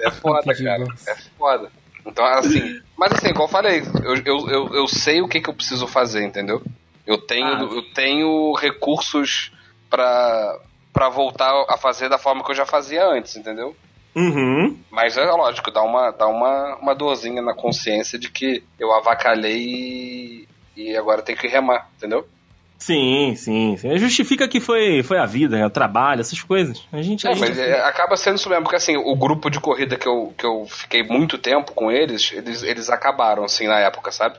[0.00, 0.84] é foda, cara.
[1.06, 1.70] É foda.
[2.04, 5.48] Então, assim, mas assim, igual eu falei, eu, eu, eu, eu sei o que, que
[5.50, 6.62] eu preciso fazer, entendeu?
[7.08, 7.60] Eu tenho, Ah.
[7.62, 9.50] eu tenho recursos
[9.88, 10.58] pra,
[10.92, 13.74] pra voltar a fazer da forma que eu já fazia antes, entendeu?
[14.14, 14.76] Uhum.
[14.90, 19.56] Mas é lógico, dá uma, dá uma, uma dorzinha na consciência de que eu avacalhei
[19.64, 22.26] e, e agora tem que remar, entendeu?
[22.78, 23.96] Sim, sim, sim.
[23.98, 25.66] Justifica que foi, foi a vida, né?
[25.66, 26.86] o trabalho, essas coisas.
[26.92, 27.26] A gente.
[27.26, 29.96] a É, gente- mas é, acaba sendo isso mesmo, porque assim, o grupo de corrida
[29.96, 34.12] que eu, que eu fiquei muito tempo com eles, eles, eles acabaram, assim, na época,
[34.12, 34.38] sabe?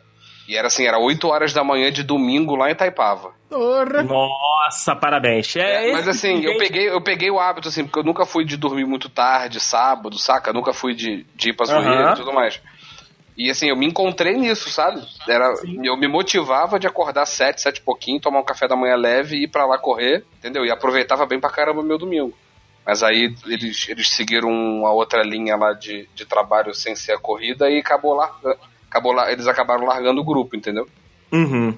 [0.50, 3.34] E era assim, era 8 horas da manhã de domingo lá em Taipava.
[3.48, 4.02] Porra.
[4.02, 5.56] Nossa, parabéns.
[5.56, 8.44] É, É, mas assim, eu peguei, eu peguei o hábito, assim, porque eu nunca fui
[8.44, 10.52] de dormir muito tarde, sábado, saca?
[10.52, 12.60] Nunca fui de, de ir pra zoeira e tudo mais.
[13.38, 15.00] E assim, eu me encontrei nisso, sabe?
[15.28, 18.96] Era, eu me motivava de acordar sete, sete e pouquinho, tomar um café da manhã
[18.96, 20.66] leve e ir pra lá correr, entendeu?
[20.66, 22.36] E aproveitava bem pra caramba o meu domingo.
[22.84, 27.20] Mas aí eles, eles seguiram uma outra linha lá de, de trabalho sem ser a
[27.20, 28.36] corrida e acabou lá.
[28.90, 30.88] Acabou lá, eles acabaram largando o grupo, entendeu?
[31.32, 31.74] Uhum.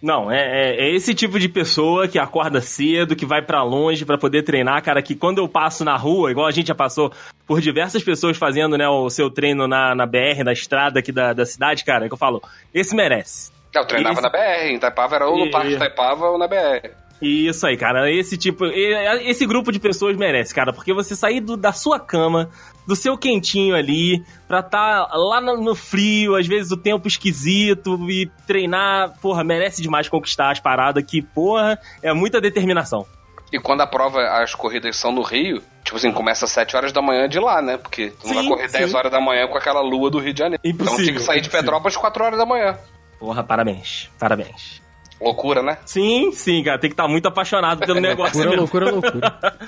[0.00, 4.04] Não, é, é- é esse tipo de pessoa que acorda cedo, que vai pra longe
[4.04, 7.12] pra poder treinar, cara, que quando eu passo na rua, igual a gente já passou
[7.46, 11.32] por diversas pessoas fazendo, né, o seu treino na, na BR, na estrada aqui da,
[11.32, 12.42] da cidade, cara, que eu falo,
[12.74, 13.52] esse merece.
[13.72, 14.22] Eu treinava Isso.
[14.22, 16.90] na BR, em Taipava era ou no E- Parque Taipava ou na BR.
[17.22, 18.10] Isso aí, cara.
[18.10, 18.64] Esse tipo.
[18.66, 20.72] Esse grupo de pessoas merece, cara.
[20.72, 22.50] Porque você sair do- da sua cama,
[22.86, 28.28] do seu quentinho ali, pra tá lá no, frio, às vezes o tempo esquisito, e
[28.46, 33.06] treinar, porra, merece demais conquistar as paradas que, porra, é muita determinação.
[33.52, 36.90] E quando a prova, as corridas são no Rio, tipo assim, começa às 7 horas
[36.90, 37.76] da manhã de lá, né?
[37.76, 38.96] Porque tu não vai Sim, correr 10 sim.
[38.96, 40.60] horas da manhã com aquela lua do Rio de Janeiro.
[40.64, 41.50] Impossível, Então tinha que sair de.
[41.50, 42.76] Petrópolis 4 horas da manhã.
[43.20, 44.10] Porra, parabéns.
[44.18, 44.81] Parabéns.
[45.22, 45.78] Loucura, né?
[45.86, 46.78] Sim, sim, cara.
[46.78, 48.90] Tem que estar muito apaixonado pelo negócio Loucura, mesmo.
[48.90, 49.62] loucura, loucura.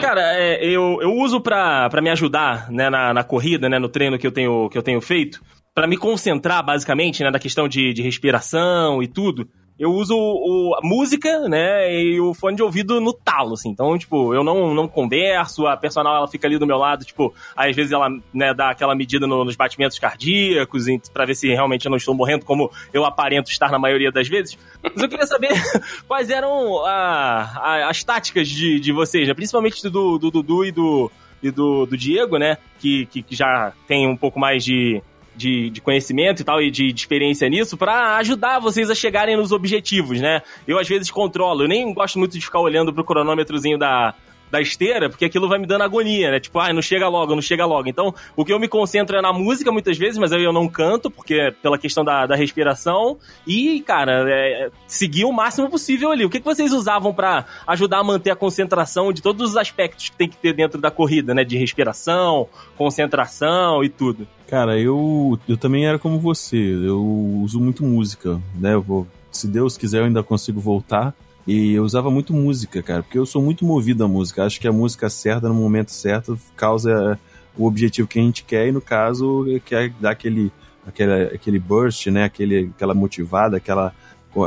[0.00, 3.88] Cara, é, eu, eu uso pra, pra me ajudar, né, na, na corrida, né, no
[3.88, 5.40] treino que eu tenho, que eu tenho feito,
[5.74, 9.48] pra me concentrar, basicamente, né, na questão de, de respiração e tudo.
[9.78, 13.70] Eu uso o, a música, né, e o fone de ouvido no talo, assim.
[13.70, 17.34] Então, tipo, eu não, não converso, a personal, ela fica ali do meu lado, tipo,
[17.56, 21.86] às vezes ela, né, dá aquela medida no- nos batimentos cardíacos, pra ver se realmente
[21.86, 24.56] eu não estou morrendo, como eu aparento estar na maioria das vezes.
[24.80, 25.48] Mas eu queria saber
[26.06, 29.34] quais eram a- a- as táticas de, de vocês, né?
[29.34, 31.10] principalmente do, do Dudu e do,
[31.42, 32.58] e do, do Diego, né?
[32.78, 35.02] Que, que, que já tem um pouco mais de,
[35.36, 39.36] de, de conhecimento e tal, e de, de experiência nisso, pra ajudar vocês a chegarem
[39.36, 40.42] nos objetivos, né?
[40.66, 44.14] Eu às vezes controlo, eu nem gosto muito de ficar olhando pro cronômetrozinho da,
[44.50, 46.40] da esteira, porque aquilo vai me dando agonia, né?
[46.40, 47.88] Tipo, ah, não chega logo, não chega logo.
[47.88, 50.68] Então, o que eu me concentro é na música muitas vezes, mas aí eu não
[50.68, 53.18] canto, porque é pela questão da, da respiração.
[53.46, 56.24] E, cara, é, seguir o máximo possível ali.
[56.24, 60.08] O que, que vocês usavam pra ajudar a manter a concentração de todos os aspectos
[60.08, 61.44] que tem que ter dentro da corrida, né?
[61.44, 64.26] De respiração, concentração e tudo.
[64.46, 66.56] Cara, eu, eu também era como você.
[66.56, 67.02] Eu
[67.42, 68.74] uso muito música, né?
[68.74, 71.14] Eu vou, se Deus quiser, eu ainda consigo voltar.
[71.46, 74.44] E eu usava muito música, cara, porque eu sou muito movido à música.
[74.44, 77.18] Acho que a música certa, no momento certo, causa
[77.56, 80.50] o objetivo que a gente quer, e no caso, que é dar aquele,
[80.86, 82.24] aquele, aquele burst, né?
[82.24, 83.94] Aquele, aquela motivada, aquela,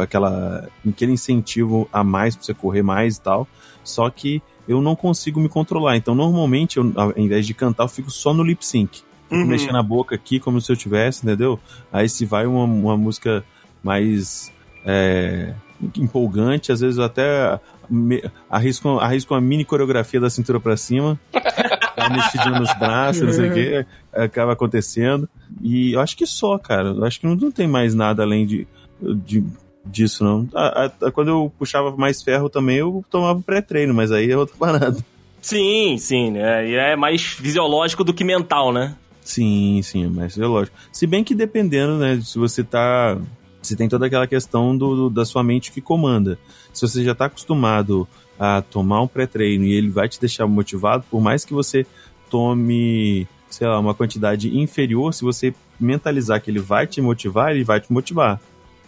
[0.02, 3.48] aquela, aquele incentivo a mais pra você correr mais e tal.
[3.84, 5.96] Só que eu não consigo me controlar.
[5.96, 9.02] Então, normalmente, eu, ao invés de cantar, eu fico só no lip sync.
[9.30, 9.46] Fico Uhum.
[9.46, 11.60] mexendo a boca aqui como se eu tivesse, entendeu?
[11.92, 13.44] Aí se vai uma, uma música
[13.84, 14.52] mais
[14.86, 15.54] é,
[15.98, 17.60] empolgante, às vezes até
[17.90, 21.20] me, arrisco, arrisco uma mini coreografia da cintura pra cima,
[21.98, 25.28] uma mexidinha nos braços, não sei o que, acaba acontecendo.
[25.62, 26.90] E eu acho que só, cara.
[26.90, 28.68] Eu acho que não, não tem mais nada além de,
[29.02, 29.44] de
[29.86, 30.48] disso, não.
[30.54, 34.38] A- a- a- quando eu puxava mais ferro também, eu tomava pré-treino, mas aí é
[34.38, 34.98] outra parada.
[35.42, 36.68] Sim, sim, né?
[36.70, 38.96] E é mais fisiológico do que mental, né?
[39.22, 40.76] Sim, sim, é mais lógico.
[40.92, 43.18] Se bem que dependendo, né, se você tá.
[43.68, 46.38] Você tem toda aquela questão do, do- da sua mente que comanda.
[46.74, 48.08] Se você já tá acostumado
[48.40, 51.86] a tomar um pré-treino e ele vai te deixar motivado, por mais que você
[52.30, 57.64] tome, sei lá, uma quantidade inferior, se você mentalizar que ele vai te motivar, ele
[57.64, 58.40] vai te motivar.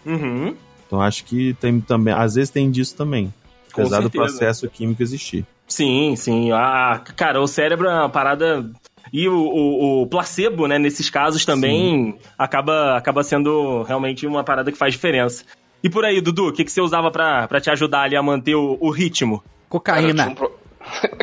[0.06, 0.54] Uhum.
[0.86, 3.32] Então acho que tem também, às vezes tem disso também.
[3.72, 5.44] Apesar do processo químico existir.
[5.66, 6.50] Sim, sim.
[6.50, 8.68] Ah, cara, o cérebro é uma parada.
[9.12, 14.70] E o, o, o placebo, né, nesses casos também acaba, acaba sendo realmente uma parada
[14.70, 15.44] que faz diferença.
[15.82, 18.22] E por aí, Dudu, o que, que você usava pra, pra te ajudar ali a
[18.22, 19.42] manter o, o ritmo?
[19.68, 20.30] Cocaína.
[20.34, 20.60] pro-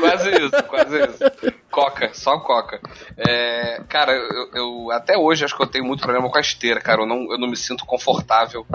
[0.00, 1.52] quase isso, quase isso.
[1.70, 2.80] Coca, só coca.
[3.16, 6.80] É, cara, eu, eu- até hoje acho que eu tenho muito problema com a esteira,
[6.80, 7.02] cara.
[7.02, 8.66] Eu não, eu não me sinto confortável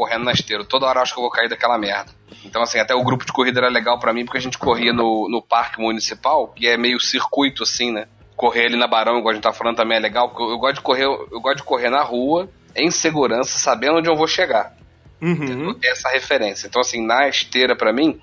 [0.00, 0.64] correndo na esteira.
[0.64, 2.10] Toda hora eu acho que eu vou cair daquela merda.
[2.42, 4.94] Então, assim, até o grupo de corrida era legal pra mim, porque a gente corria
[4.94, 8.06] no, no parque municipal, e é meio circuito, assim, né?
[8.34, 10.58] Correr ali na Barão, igual a gente tá falando, também é legal, porque eu, eu
[10.58, 14.26] gosto de correr, eu gosto de correr na rua, em segurança, sabendo onde eu vou
[14.26, 14.74] chegar
[15.20, 15.76] Uhum.
[15.84, 16.66] essa referência.
[16.66, 18.18] Então, assim, na esteira, pra mim,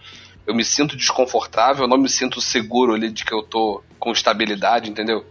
[0.47, 4.11] eu me sinto desconfortável, eu não me sinto seguro ali de que eu tô com
[4.11, 5.23] estabilidade, entendeu?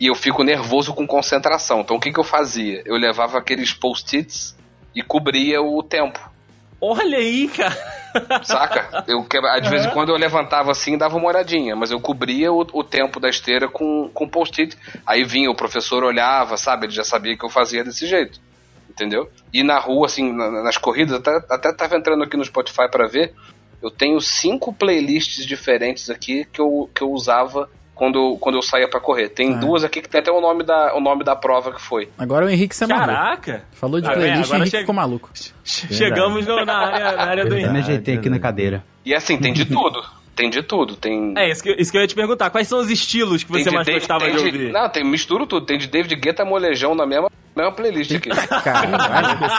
[0.00, 1.80] E eu fico nervoso com concentração.
[1.82, 2.82] Então, o que, que eu fazia?
[2.86, 4.53] Eu levava aqueles post-its
[4.94, 6.20] e cobria o tempo,
[6.80, 7.74] Olha aí, cara.
[8.44, 9.04] saca?
[9.08, 9.26] Eu,
[9.62, 12.60] de vez em quando eu levantava assim e dava uma olhadinha, mas eu cobria o,
[12.60, 14.76] o tempo da esteira com, com post-it.
[15.06, 16.86] Aí vinha, o professor olhava, sabe?
[16.86, 18.38] Ele já sabia que eu fazia desse jeito.
[18.90, 19.30] Entendeu?
[19.52, 23.06] E na rua, assim, na- nas corridas, até, até tava entrando aqui no Spotify pra
[23.06, 23.34] ver.
[23.82, 28.88] Eu tenho cinco playlists diferentes aqui que eu, que eu usava quando, quando eu saía
[28.88, 29.28] pra correr.
[29.28, 29.56] Tem Ah.
[29.58, 32.08] duas aqui que tem até o nome da, o nome da prova que foi.
[32.18, 33.06] Agora o Henrique se amarrou.
[33.14, 33.64] Caraca.
[33.72, 35.30] Falou de Ah, é, playlist, o agora Henrique chega- ficou maluco.
[35.64, 37.78] Chegamos no- na área, na área do Eu me Henrique.
[37.78, 38.84] ajeitei aqui na cadeira.
[39.04, 40.02] E assim, tem de tudo.
[40.34, 40.96] Tem de tudo.
[40.96, 41.32] Tem.
[41.36, 42.50] É, isso que, isso que eu ia te perguntar.
[42.50, 44.72] Quais são os estilos que tem você mais David- gostava tem de ouvir?
[44.72, 45.64] Não, tem misturo tudo.
[45.64, 48.30] Tem de David Guetta e Molejão na mesma, mesma playlist aqui.
[48.64, 48.96] Caralho.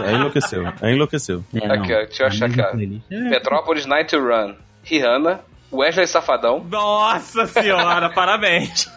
[0.06, 1.44] Aí enlouqueceu, aí enlouqueceu.
[1.54, 2.72] É, Aqui, ó, deixa eu achar aqui, ó.
[2.72, 3.04] playlist.
[3.10, 4.56] É, Petrópolis Night Run.
[4.84, 5.40] Rihanna.
[5.72, 6.64] Wesley Safadão.
[6.70, 8.90] Nossa senhora, parabéns.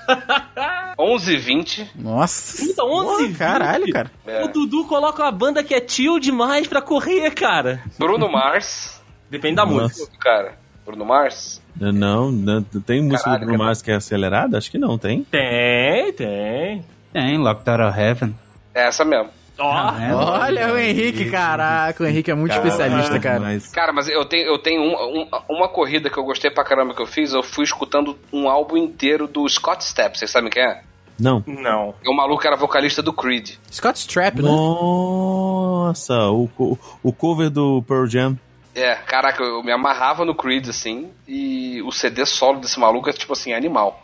[0.98, 1.90] 11 e 20.
[1.96, 2.64] Nossa.
[2.66, 3.92] Puta, 11, Porra, Caralho, 20.
[3.92, 4.11] cara.
[4.26, 4.44] É.
[4.44, 7.83] O Dudu coloca uma banda que é chill demais pra correr, cara.
[7.98, 9.00] Bruno Mars.
[9.31, 9.81] Depende da Nossa.
[10.00, 10.18] música.
[10.20, 10.54] Cara,
[10.87, 11.61] Bruno Mars.
[11.76, 13.64] Não, não tem música Caralho, do Bruno.
[13.64, 14.59] Mars que é acelerada?
[14.59, 15.24] Acho que não, tem.
[15.24, 16.85] Tem, tem.
[17.12, 18.35] Tem, Locked Out of Heaven.
[18.74, 19.31] É essa mesmo.
[19.58, 22.02] Ó, É, Olha o Henrique, caraca.
[22.04, 23.40] O Henrique é muito especialista, cara.
[23.40, 26.62] Mas, Cara, mas eu tenho, eu tenho um- um- uma corrida que eu gostei pra
[26.64, 27.32] caramba que eu fiz.
[27.32, 30.16] Eu fui escutando um álbum inteiro do Scott Stepp.
[30.18, 30.82] Vocês sabem quem é?
[31.20, 31.42] não.
[31.46, 31.94] não.
[32.04, 33.56] É o maluco que era vocalista do Creed.
[33.72, 34.48] Scott Strap, né?
[34.48, 38.38] Nossa, o, co- o cover do Pearl Jam.
[38.74, 43.12] É, caraca, eu me amarrava no Creed, assim, e o CD solo desse maluco é,
[43.12, 44.00] tipo assim, animal.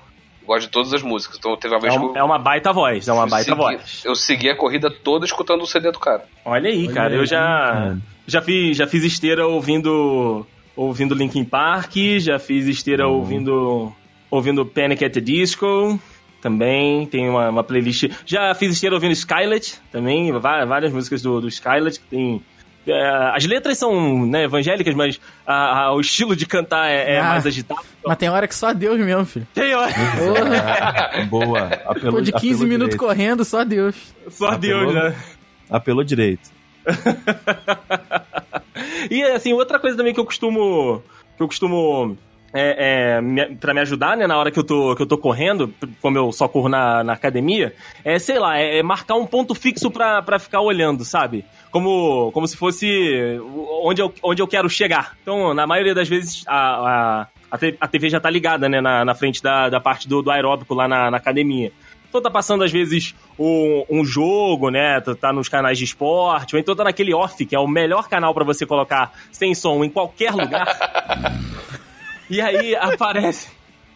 [0.46, 1.38] Gosto de todas as músicas.
[1.38, 3.28] Então teve uma É, vez que um- eu, é uma baita voz, é uma eu
[3.30, 4.02] baita segui, voz.
[4.04, 6.24] eu segui a corrida toda escutando o CD do cara.
[6.44, 7.98] Olha aí, cara, aí, eu já cara.
[8.26, 13.92] já fiz, já fiz esteira ouvindo ouvindo Linkin Park, já fiz esteira ouvindo
[14.30, 15.98] ouvindo Panic at the Disco.
[16.42, 18.11] Também tem uma, uma playlist.
[18.26, 22.42] Já fiz esteira ouvindo Skylet, também, va- várias músicas do, do Skylet que tem.
[22.87, 27.20] É, as letras são né, evangélicas, mas a- a- o estilo de cantar é, é
[27.20, 27.25] Ah.
[27.25, 27.81] mais agitado.
[28.07, 29.47] Mas tem hora que só Deus mesmo, filho.
[29.55, 31.66] Tem, Ah, boa.
[31.87, 32.99] Apelou, Pô, de 15 apelou minutos direito.
[32.99, 33.94] correndo, só Deus.
[34.29, 35.11] só Deus, Apelou?
[35.11, 35.16] né?
[35.70, 36.51] Apelou direito.
[39.11, 41.03] e assim, outra coisa também que eu costumo.
[41.37, 42.16] Que eu costumo.
[42.56, 45.74] É, é, pra me ajudar, né, na hora que eu tô, que eu tô correndo,
[46.00, 49.56] como eu só corro na, na academia, é, sei lá, é, é marcar um ponto
[49.56, 51.44] fixo pra, ficar olhando, sabe?
[51.72, 53.40] Como, como se fosse
[53.82, 55.16] onde eu, onde eu quero chegar.
[55.20, 59.16] Então, na maioria das vezes, a, a, a, TV já tá ligada, né, na, na
[59.16, 61.72] frente da, da parte do, do aeróbico lá na, na academia.
[62.08, 65.00] Então tá passando, às vezes, um, um jogo, né?
[65.00, 68.08] Tá, tá nos canais de esporte, ou então tá naquele off, que é o melhor
[68.08, 70.64] canal pra você colocar sem som em qualquer lugar.
[72.30, 73.48] e aí aparece.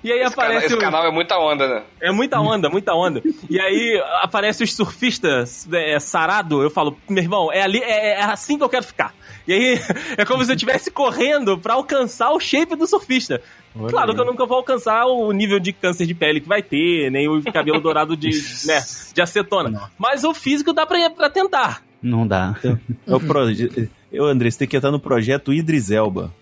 [0.02, 0.66] E aí Esse, aparece.
[0.66, 1.82] esse o- canal é muita onda, né?
[2.00, 3.20] é muita onda, muita onda.
[3.50, 8.22] E aí aparece os surfistas é, sarado, eu falo, meu irmão, é ali, é, é
[8.22, 9.12] assim que eu quero ficar.
[9.46, 9.80] E aí
[10.16, 13.42] é como se eu estivesse correndo pra alcançar o shape do surfista.
[13.74, 14.14] Olha claro aí.
[14.14, 17.28] que eu nunca vou alcançar o nível de câncer de pele que vai ter, nem
[17.28, 18.30] o cabelo dourado de,
[18.66, 18.80] né,
[19.12, 19.90] de acetona.
[19.98, 21.82] Mas o físico dá pra, pra tentar.
[22.00, 22.54] Não dá.
[23.04, 23.90] É o proje...
[24.12, 26.32] Eu, André, você tem que estar no projeto Idris Elba.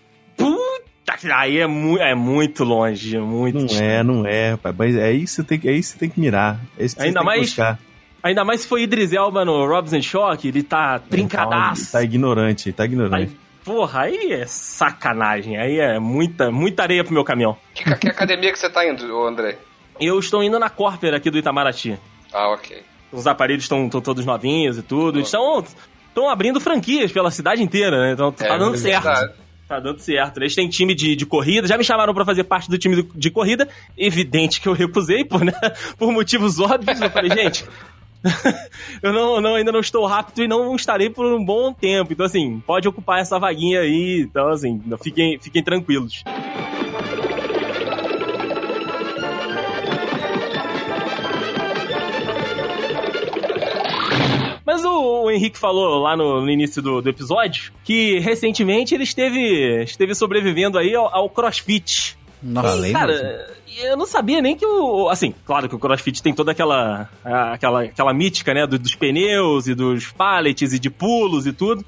[1.19, 4.75] Que- aí é, mu é muito longe, muito Não é, não é, rapaz.
[4.77, 6.59] Mas é isso que você tem, que- é isso que você tem que mirar.
[6.77, 7.79] É isso que você Ainda tem mais- que buscar.
[8.23, 11.91] Ainda mais se foi Idris Elba no Robson Shock, ele tá trincadaço.
[11.91, 13.37] Tá ignorante, tá Tá ignorante.
[13.63, 15.57] porra, aí é sacanagem.
[15.57, 17.55] Aí é muita, muita areia pro meu caminhão.
[17.73, 19.57] Que, que academia que você tá indo, ô André?
[19.99, 21.97] Eu estou indo na Corper aqui do Itamaraty.
[22.33, 22.83] Ah, ok.
[23.11, 25.19] Os aparelhos estão todos novinhos e tudo.
[25.19, 25.63] Estão
[26.09, 28.11] estão abrindo franquias pela cidade inteira, né?
[28.13, 29.03] Então tá É, dando é certo.
[29.03, 29.33] verdade.
[29.67, 30.37] Tá dando certo.
[30.37, 33.29] Eles têm time de, de corrida, já me chamaram pra fazer parte do time de
[33.29, 33.67] corrida.
[33.97, 35.51] Evidente que eu recusei, por, né?
[35.99, 37.01] por motivos óbvios.
[37.01, 37.65] Eu falei, gente,
[39.03, 42.13] eu não, não- ainda não estou rápido e não estarei por um bom tempo.
[42.13, 44.21] Então, assim, pode ocupar essa vaguinha aí.
[44.21, 46.23] Então, assim, fiquem, fiquem tranquilos.
[54.67, 59.05] Mas o, o Henrique falou lá no, no início do, do episódio que recentemente ele
[59.05, 62.17] esteve, esteve sobrevivendo aí ao, ao CrossFit.
[62.43, 62.67] Nossa.
[62.67, 63.47] Falei Cara,
[63.81, 65.07] eu não sabia nem que o.
[65.07, 67.09] Assim, claro que o CrossFit tem toda aquela.
[67.23, 68.67] aquela, aquela mítica, né?
[68.67, 71.85] do- dos pneus e dos pallets e de pulos e tudo.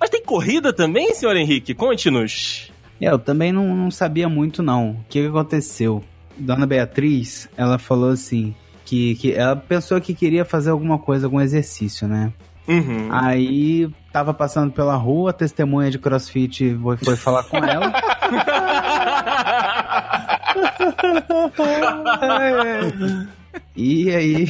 [0.00, 1.74] Mas tem corrida também, senhor Henrique?
[1.74, 2.72] Conte-nos.
[2.98, 4.92] É, eu também não, não sabia muito, não.
[4.92, 6.02] O que, que aconteceu?
[6.38, 8.54] Dona Beatriz, ela falou assim,
[8.92, 12.30] que, que ela pensou que queria fazer alguma coisa, algum exercício, né?
[12.68, 13.08] Uhum.
[13.10, 17.90] Aí tava passando pela rua, a testemunha de crossfit foi, foi falar com ela.
[23.74, 24.46] e aí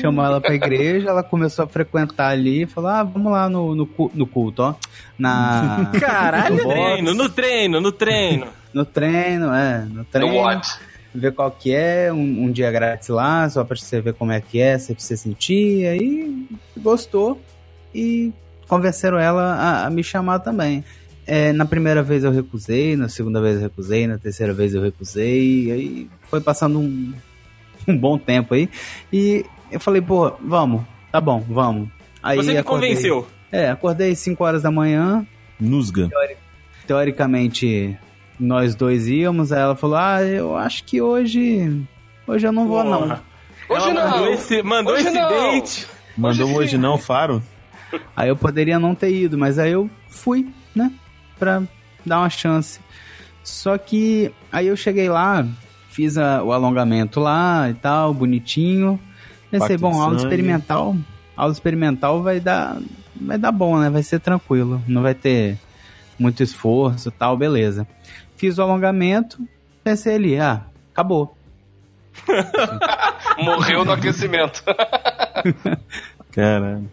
[0.00, 3.88] chamou ela pra igreja, ela começou a frequentar ali, falou: Ah, vamos lá no, no,
[4.14, 4.76] no culto, ó.
[5.18, 6.58] Na, Caralho.
[6.58, 8.46] No treino, no treino, no treino.
[8.72, 10.60] no treino, é, no No treino.
[11.14, 14.40] Ver qual que é, um, um dia grátis lá, só pra você ver como é
[14.40, 16.46] que é, se você sentir, aí
[16.76, 17.40] gostou
[17.94, 18.32] e
[18.68, 20.84] convenceram ela a, a me chamar também.
[21.26, 24.82] É, na primeira vez eu recusei, na segunda vez eu recusei, na terceira vez eu
[24.82, 27.12] recusei, aí foi passando um,
[27.88, 28.68] um bom tempo aí,
[29.12, 31.88] e eu falei, pô, vamos, tá bom, vamos.
[32.22, 33.26] Aí Você me acordei- convenceu.
[33.50, 35.26] É, acordei 5 horas da manhã,
[35.58, 36.08] Nusga.
[36.86, 37.96] teoricamente
[38.40, 41.84] nós dois íamos, aí ela falou: Ah, eu acho que hoje.
[42.26, 43.00] Hoje eu não vou, não.
[43.02, 43.22] Porra.
[43.68, 44.32] Hoje Ela mandou não.
[44.32, 45.28] esse, mandou Hoje esse não.
[45.28, 45.86] date.
[46.16, 47.42] Mandou Hoje hoje não, Faro?
[48.16, 50.90] Aí eu poderia não ter ido, mas aí eu fui, né?
[51.38, 51.62] Pra
[52.04, 52.80] dar uma chance.
[53.42, 55.46] Só que aí eu cheguei lá,
[55.88, 58.98] fiz a- o alongamento lá e tal, bonitinho.
[59.50, 60.22] Pensei, Pacto bom, aula sangue.
[60.22, 60.96] experimental.
[61.36, 62.76] Aula experimental vai dar.
[63.20, 63.90] Vai dar bom, né?
[63.90, 64.80] Vai ser tranquilo.
[64.86, 65.58] Não vai ter
[66.18, 67.86] muito esforço e tal, beleza.
[68.40, 69.38] Fiz o alongamento,
[69.84, 70.62] pensei ali, ah,
[70.94, 71.36] acabou.
[73.38, 74.62] Morreu no aquecimento.
[76.32, 76.88] Caralho.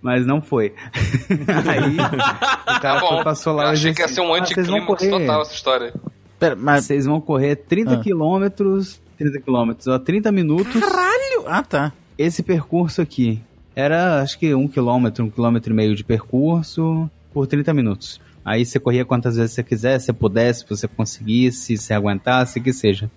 [0.00, 0.72] Mas não foi.
[1.68, 3.08] aí o cara Tá bom.
[3.16, 4.60] foi, passou lá Eu achei que ia ser um exercício.
[4.60, 5.94] Ah, vocês vão anticlímax correr- total essa história.
[6.38, 6.84] Pera, mas.
[6.84, 7.98] Vocês vão correr 30 Ah.
[8.00, 10.80] quilômetros, 30 quilômetros, ó, 30 minutos.
[10.80, 11.44] Caralho!
[11.46, 11.92] Ah, tá.
[12.16, 13.40] Esse percurso aqui
[13.74, 18.20] era, acho que um quilômetro, um quilômetro e meio de percurso por 30 minutos.
[18.44, 22.72] Aí você corria quantas vezes você quiser, se pudesse, se você conseguisse, se aguentasse, que
[22.72, 23.10] seja.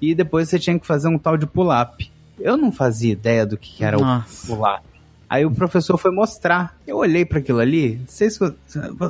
[0.00, 2.10] E depois você tinha que fazer um tal de pull-up.
[2.38, 4.46] Eu não fazia ideia do que era o Nossa.
[4.46, 4.82] pular.
[5.28, 6.76] Aí o professor foi mostrar.
[6.86, 8.00] Eu olhei para aquilo ali.
[8.06, 8.54] Vocês, vou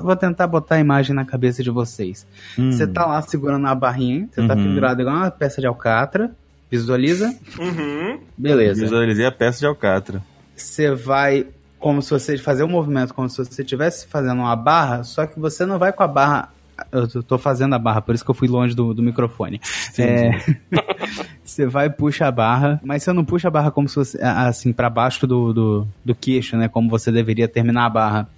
[0.02, 2.26] vou tentar botar a imagem na cabeça de vocês.
[2.58, 2.70] Hum.
[2.70, 4.62] Você tá lá segurando a barrinha, você tá Uhum.
[4.64, 6.30] pendurado igual uma peça de alcatra.
[6.70, 7.34] Visualiza?
[7.58, 8.20] Uhum.
[8.38, 8.80] Beleza.
[8.80, 10.22] Visualizei a peça de alcatra.
[10.56, 11.46] Você vai
[11.84, 15.38] como se você fazer um movimento como se você estivesse fazendo uma barra, só que
[15.38, 16.48] você não vai com a barra.
[16.90, 19.60] Eu tô- fazendo a barra, por isso que eu fui longe do, do microfone.
[19.98, 20.30] É,
[21.44, 24.20] você vai e puxa a barra, mas você não puxa a barra como se fosse
[24.22, 26.66] a- assim para baixo do, do, do queixo, né?
[26.68, 28.28] Como você deveria terminar a barra.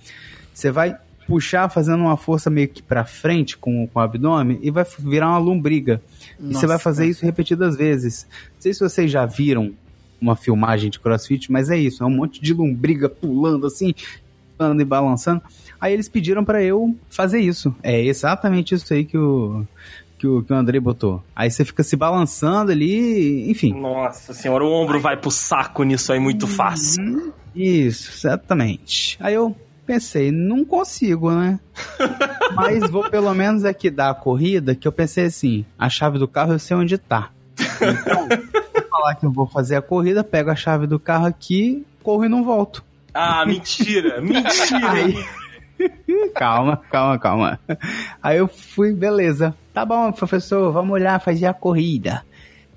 [0.53, 4.71] Você vai puxar fazendo uma força meio que pra frente com, com o abdômen e
[4.73, 6.01] vai virar uma lombriga.
[6.41, 6.85] e você vai Nossa.
[6.85, 8.27] fazer isso repetidas vezes.
[8.55, 9.73] Não sei se vocês já viram
[10.21, 13.95] uma filmagem de crossfit, mas é isso, é um monte de lombriga pulando assim,
[14.57, 15.43] pulando e balançando.
[15.81, 17.75] Aí eles pediram pra eu fazer isso.
[17.83, 19.65] É exatamente isso aí que o,
[20.19, 21.23] que o, que o Andrei botou.
[21.35, 23.73] Aí você fica se balançando ali, enfim.
[23.79, 27.33] Nossa senhora, o ombro vai pro saco nisso aí muito fácil.
[27.55, 29.17] Isso, exatamente.
[29.21, 29.55] Aí eu
[29.87, 31.61] pensei, não consigo, né?
[32.55, 36.27] Mas vou pelo menos aqui dar a corrida, que eu pensei assim, a chave do
[36.27, 37.31] carro eu sei onde tá.
[37.77, 38.29] Então,
[38.97, 42.29] falar que eu vou fazer a corrida, pego a chave do carro aqui, corro e
[42.29, 42.85] não volto.
[43.15, 44.91] Ah, mentira, mentira.
[44.93, 45.25] Aí...
[46.35, 47.61] calma, calma, calma.
[48.23, 49.55] Aí eu fui, beleza.
[49.73, 52.23] Tá bom, professor, vamos olhar, fazer a corrida.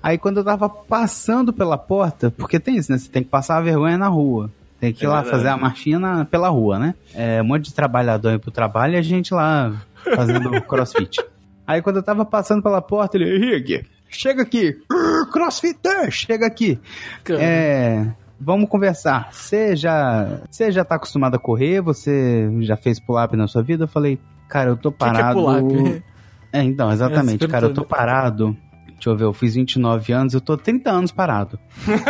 [0.02, 2.98] Aí quando eu tava passando pela porta, porque tem isso, né?
[2.98, 4.50] Você tem que passar a vergonha na rua.
[4.78, 5.36] Tem que ir É lá verdade.
[5.36, 6.94] fazer a marchinha na- pela rua, né?
[7.14, 9.72] É, um monte de trabalhador indo pro trabalho e a gente lá
[10.16, 11.22] fazendo crossfit.
[11.66, 14.76] Aí quando eu tava passando pela porta, ele, Henrique, chega aqui.
[14.90, 16.78] "Ur, Crossfitter, chega aqui.
[17.24, 17.40] Cara.
[17.42, 18.06] É,
[18.40, 19.28] vamos conversar.
[19.32, 21.80] Você já, você já tá acostumado a correr?
[21.80, 23.84] Você já fez pull-up na sua vida?
[23.84, 26.02] Eu falei, cara, eu tô O que que é parado.
[26.52, 28.56] É, então, exatamente, É, cara, eu tô parado.
[28.94, 31.56] Deixa eu ver, eu fiz 29 anos, eu tô 30 anos parado.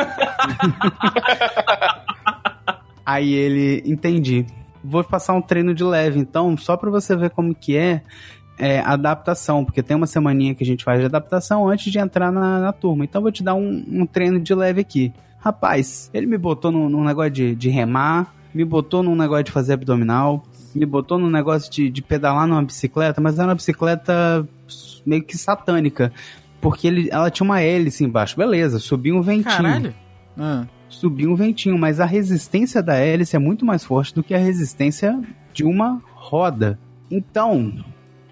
[3.04, 4.46] Aí ele, entendi.
[4.82, 8.02] Vou passar um treino de leve, então, só pra você ver como que é,
[8.60, 12.30] é adaptação, porque tem uma semaninha que a gente faz de adaptação antes de entrar
[12.30, 13.04] na, na turma.
[13.04, 15.12] Então, eu vou te dar um, um treino de leve aqui.
[15.38, 19.50] Rapaz, ele me botou num, num negócio de, de remar, me botou num negócio de
[19.50, 20.44] fazer abdominal,
[20.74, 24.46] me botou num negócio de, de pedalar numa bicicleta, mas era uma bicicleta
[25.06, 26.12] meio que satânica.
[26.60, 28.36] Porque ele, ela tinha uma hélice embaixo.
[28.36, 29.56] Beleza, subiu um ventinho.
[29.56, 29.94] Caralho.
[30.38, 30.66] Ah.
[30.90, 34.38] Subiu um ventinho, mas a resistência da hélice é muito mais forte do que a
[34.38, 35.18] resistência
[35.54, 36.78] de uma roda.
[37.10, 37.72] Então,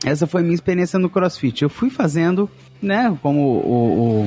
[0.04, 1.62] essa foi a minha experiência no CrossFit.
[1.62, 2.48] Eu fui fazendo,
[2.80, 4.24] né, como o,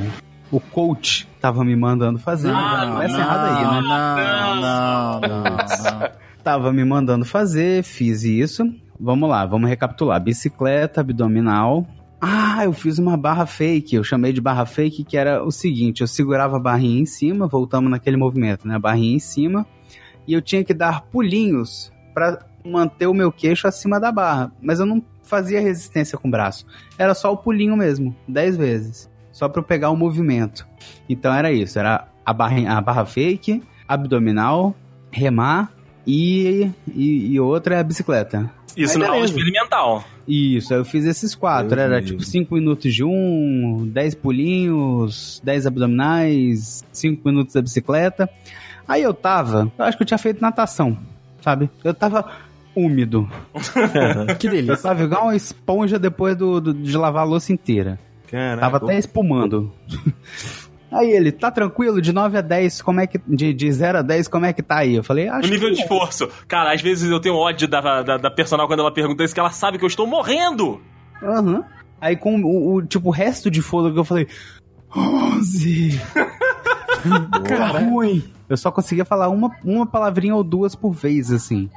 [0.51, 2.51] o, o coach tava me mandando fazer.
[2.51, 3.81] Não, Começa errado aí, né?
[3.81, 6.09] Não, não, não, não.
[6.43, 8.63] Tava me mandando fazer, fiz isso.
[8.99, 10.21] Vamos lá, vamos recapitular.
[10.21, 11.87] Bicicleta, abdominal.
[12.19, 13.95] Ah, eu fiz uma barra fake.
[13.95, 17.47] Eu chamei de barra fake, que era o seguinte: eu segurava a barrinha em cima,
[17.47, 18.75] voltamos naquele movimento, né?
[18.75, 19.65] A barrinha em cima.
[20.27, 24.51] E eu tinha que dar pulinhos para manter o meu queixo acima da barra.
[24.61, 26.65] Mas eu não fazia resistência com o braço.
[26.97, 29.09] Era só o pulinho mesmo, 10 vezes.
[29.31, 30.67] Só para eu pegar o movimento.
[31.07, 34.75] Então era isso: era a barra, a barra fake, abdominal,
[35.09, 35.71] remar
[36.05, 38.51] e, e, e outra é a bicicleta.
[38.75, 40.03] Isso na aula experimental.
[40.27, 41.79] Isso, aí eu fiz esses quatro.
[41.79, 42.25] Era tipo livre.
[42.25, 48.29] 5 minutos de um, 10 pulinhos, 10 abdominais, 5 minutos da bicicleta.
[48.87, 50.97] Aí eu tava, eu acho que eu tinha feito natação,
[51.41, 51.69] sabe?
[51.83, 52.29] Eu tava
[52.75, 53.29] úmido.
[54.39, 54.77] Que Eu delícia.
[54.77, 57.99] tava igual uma esponja depois do, do- de lavar a louça inteira.
[58.29, 58.61] Caraca.
[58.61, 59.71] Tava até espumando.
[60.91, 62.01] Aí ele, tá tranquilo?
[62.01, 63.17] De 9 a 10, como é que.
[63.25, 64.95] De, de 0 a 10, como é que tá aí?
[64.95, 65.75] Eu falei, O acho nível que.
[65.75, 66.27] de esforço.
[66.49, 69.39] Cara, às vezes eu tenho ódio da, da, da personal quando ela pergunta isso, que
[69.39, 70.81] ela sabe que eu estou morrendo.
[71.23, 71.63] Aham.
[72.01, 74.27] Aí com o, o, tipo, o resto de fôlego eu falei.
[74.93, 75.97] 11!
[77.47, 78.23] Tá ruim!
[78.49, 81.69] Eu só conseguia falar uma, uma palavrinha ou duas por vez, assim.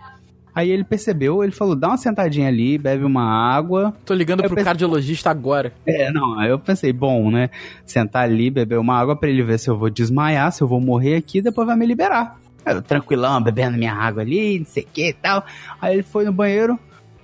[0.55, 3.93] Aí ele percebeu, ele falou: dá uma sentadinha ali, bebe uma água.
[4.05, 5.73] Tô ligando Eu pro pensei- cardiologista agora.
[5.85, 7.51] É, não, aí eu pensei, bom, né?
[7.85, 10.81] Sentar ali, beber uma água pra ele ver se eu vou desmaiar, se eu vou
[10.81, 12.39] morrer aqui, depois vai me liberar.
[12.65, 15.45] Aí eu, tranquilão, bebendo minha água ali, não sei o que e tal.
[15.83, 16.79] Aí ele foi no banheiro,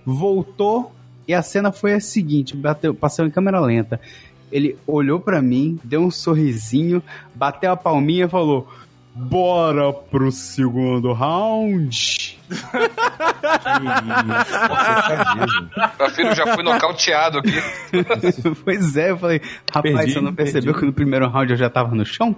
[0.04, 0.92] voltou,
[1.28, 4.00] e a cena foi a seguinte: bateu, passou em câmera lenta.
[4.50, 7.00] Ele olhou pra mim, deu um sorrisinho,
[7.34, 8.66] bateu a palminha e falou:
[9.14, 12.38] Bora pro segundo round.
[15.98, 17.52] Meu filho já fui nocauteado aqui.
[18.64, 19.40] pois é, eu falei,
[19.72, 20.78] rapaz, Perdi, você não percebeu perdi.
[20.80, 22.36] que no primeiro round eu já tava no chão?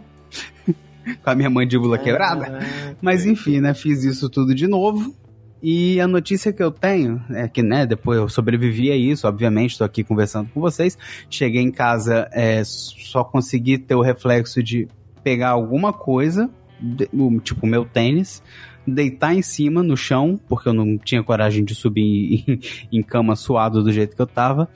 [1.22, 2.60] Com a minha mandíbula quebrada?
[3.02, 5.14] Mas enfim, né, fiz isso tudo de novo.
[5.62, 9.78] E a notícia que eu tenho é que, né, depois eu sobrevivi a isso, obviamente,
[9.78, 10.98] tô aqui conversando com vocês.
[11.30, 14.88] Cheguei em casa, é, só consegui ter o reflexo de
[15.22, 16.50] pegar alguma coisa,
[16.82, 17.08] de-
[17.42, 18.42] tipo meu tênis,
[18.86, 22.44] deitar em cima no chão, porque eu não tinha coragem de subir
[22.90, 24.68] em, em cama suado do jeito que eu tava.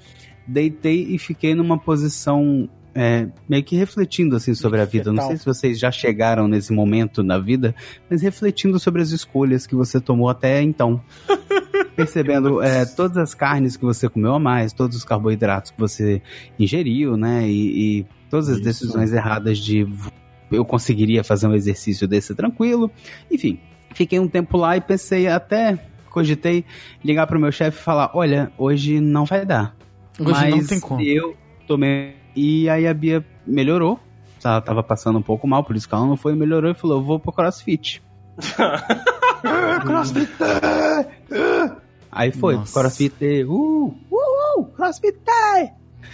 [0.46, 5.12] Deitei e fiquei numa posição é, meio que refletindo assim sobre a vida.
[5.12, 7.74] Não sei se vocês já chegaram nesse momento na vida,
[8.08, 11.00] mas refletindo sobre as escolhas que você tomou até então.
[11.94, 16.22] Percebendo é, todas as carnes que você comeu a mais, todos os carboidratos que você
[16.58, 17.48] ingeriu, né?
[17.48, 18.64] E, e todas as Isso.
[18.64, 19.86] decisões erradas de
[20.50, 22.90] eu conseguiria fazer um exercício desse tranquilo.
[23.30, 23.60] Enfim,
[23.94, 25.78] fiquei um tempo lá e pensei até
[26.10, 26.64] cogitei
[27.04, 29.76] ligar pro meu chefe e falar: olha, hoje não vai dar.
[30.18, 31.02] Hoje mas não tem como.
[31.02, 31.36] Eu
[31.66, 32.16] tomei.
[32.34, 33.98] E aí a Bia melhorou.
[34.44, 36.98] Ela tava passando um pouco mal, por isso que ela não foi, melhorou e falou:
[36.98, 38.02] eu vou pro crossfit.
[39.86, 40.28] Crossfit!
[42.10, 42.80] Aí foi, Nossa.
[42.80, 45.16] crossfit, uh, uh, uh, crossfit!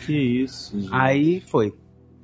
[0.05, 0.93] Que isso, gente.
[0.93, 1.75] Aí foi.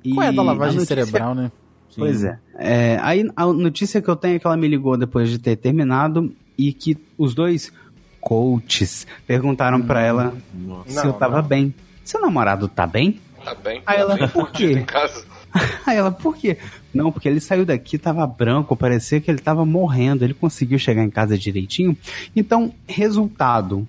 [0.03, 1.51] E Qual é a da lavagem cerebral, né?
[1.99, 2.05] Sim.
[2.05, 2.39] Pois é.
[2.57, 2.99] é.
[3.01, 6.33] Aí a notícia que eu tenho é que ela me ligou depois de ter terminado
[6.57, 7.71] e que os dois
[8.19, 10.89] coaches perguntaram pra ela Nossa.
[10.89, 11.47] se Não, eu tava não.
[11.47, 11.73] bem.
[12.03, 13.19] Seu namorado tá bem?
[13.43, 13.81] Tá bem.
[13.85, 14.71] Aí ela, bem por quê?
[14.73, 15.23] em casa.
[15.85, 16.57] Aí ela, por quê?
[16.93, 21.03] Não, porque ele saiu daqui, tava branco, parecia que ele tava morrendo, ele conseguiu chegar
[21.03, 21.97] em casa direitinho.
[22.35, 23.87] Então, resultado,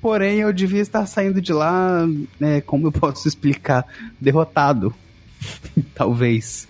[0.01, 2.07] Porém, eu devia estar saindo de lá,
[2.39, 3.85] né, como eu posso explicar,
[4.21, 4.95] derrotado.
[5.95, 6.69] Talvez.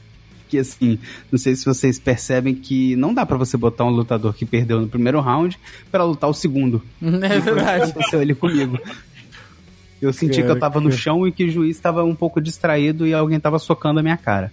[0.49, 0.99] Que assim,
[1.31, 4.81] não sei se vocês percebem que não dá pra você botar um lutador que perdeu
[4.81, 5.59] no primeiro round
[5.91, 6.83] pra lutar o segundo.
[7.03, 7.91] É verdade.
[7.91, 8.79] Aconteceu ele comigo.
[10.01, 13.07] Eu senti que eu tava no chão e que o juiz tava um pouco distraído
[13.07, 14.53] e alguém tava socando a minha cara.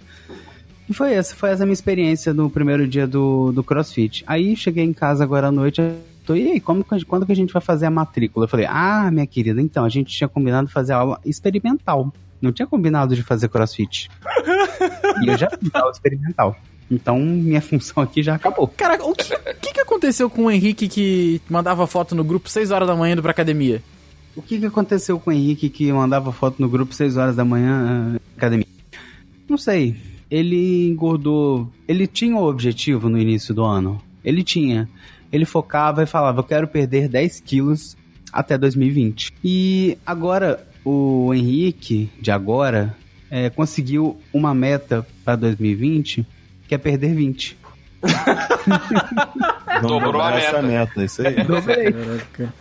[0.89, 4.23] E foi essa, foi essa a minha experiência no primeiro dia do, do CrossFit.
[4.27, 5.81] Aí cheguei em casa agora à noite,
[6.25, 8.45] tô, e aí, como, quando que a gente vai fazer a matrícula?
[8.45, 12.13] Eu falei, ah, minha querida, então, a gente tinha combinado fazer aula experimental.
[12.41, 14.09] Não tinha combinado de fazer CrossFit.
[15.23, 16.55] e eu já fiz aula experimental.
[16.89, 18.67] Então, minha função aqui já acabou.
[18.67, 22.69] Cara, o que, que, que aconteceu com o Henrique que mandava foto no grupo 6
[22.69, 23.81] horas da manhã indo pra academia?
[24.35, 27.43] O que, que aconteceu com o Henrique que mandava foto no grupo 6 horas da
[27.43, 28.67] manhã na academia?
[29.49, 29.95] Não sei.
[30.29, 31.71] Ele engordou.
[31.87, 34.01] Ele tinha o objetivo no início do ano.
[34.23, 34.89] Ele tinha.
[35.31, 37.95] Ele focava e falava: Eu quero perder 10 quilos
[38.31, 39.33] até 2020.
[39.43, 42.95] E agora, o Henrique, de agora,
[43.29, 46.25] é, conseguiu uma meta para 2020
[46.67, 47.57] que é perder 20.
[49.81, 50.99] Vamos Dobrou a essa meta.
[50.99, 51.43] meta, isso aí.
[51.43, 51.91] Dobrei.
[51.91, 52.53] Caraca.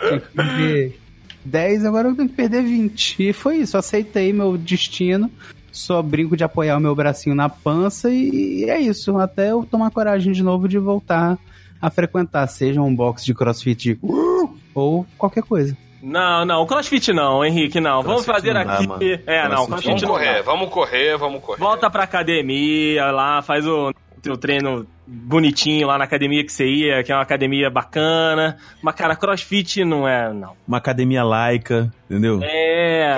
[0.00, 0.98] Tinha que perder
[1.44, 3.28] 10, agora eu tenho que perder 20.
[3.28, 5.30] E foi isso, aceitei meu destino.
[5.74, 9.18] Só brinco de apoiar o meu bracinho na pança e é isso.
[9.18, 11.36] Até eu tomar coragem de novo de voltar
[11.82, 15.76] a frequentar, seja um box de crossfit uh, ou qualquer coisa.
[16.00, 18.02] Não, não, crossfit não, Henrique, não.
[18.02, 18.86] Vamos Crossfit fazer não dá, aqui.
[18.86, 19.02] mano.
[19.26, 20.08] é, não, Crossfit crossfit Vamos não.
[20.10, 20.42] correr, dá.
[20.42, 21.58] vamos correr, vamos correr.
[21.58, 27.02] Volta pra academia lá, faz o teu treino bonitinho lá na academia que você ia,
[27.02, 28.58] que é uma academia bacana.
[28.80, 30.52] Mas, cara, crossfit não é, não.
[30.68, 32.38] Uma academia laica, entendeu?
[32.42, 33.16] É.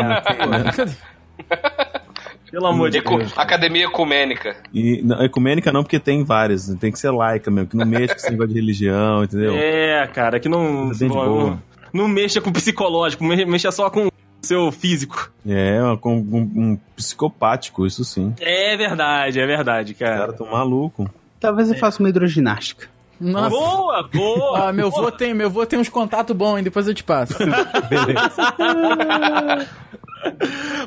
[2.50, 3.32] Pelo amor de Deus.
[3.36, 4.56] Academia Ecumênica.
[4.72, 6.68] E não, ecumênica não, porque tem várias.
[6.80, 9.54] Tem que ser laica mesmo, que não mexe com esse negócio de religião, entendeu?
[9.56, 10.90] É, cara, que não.
[10.90, 11.60] De não,
[11.92, 15.30] não mexa com o psicológico, me- mexa só com o seu físico.
[15.46, 18.32] É, com um, um psicopático, isso sim.
[18.40, 20.18] É verdade, é verdade, Os cara.
[20.18, 21.08] caras tão malucos.
[21.40, 22.88] Talvez eu faça uma hidroginástica.
[23.20, 23.48] Nossa.
[23.50, 24.68] Boa, boa!
[24.68, 26.62] Ah, meu vô tem, meu vô tem uns contatos bons, hein?
[26.64, 27.34] Depois eu te passo.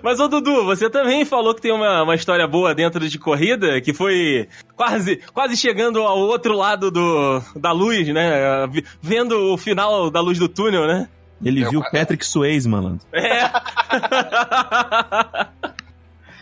[0.04, 3.80] Mas, ô Dudu, você também falou que tem uma, uma história boa dentro de corrida,
[3.82, 8.68] que foi quase, quase chegando ao outro lado do, da luz, né?
[9.02, 11.08] Vendo o final da luz do túnel, né?
[11.44, 13.06] Ele Eu- viu Patrick Swayze, malandro.
[13.14, 13.50] É.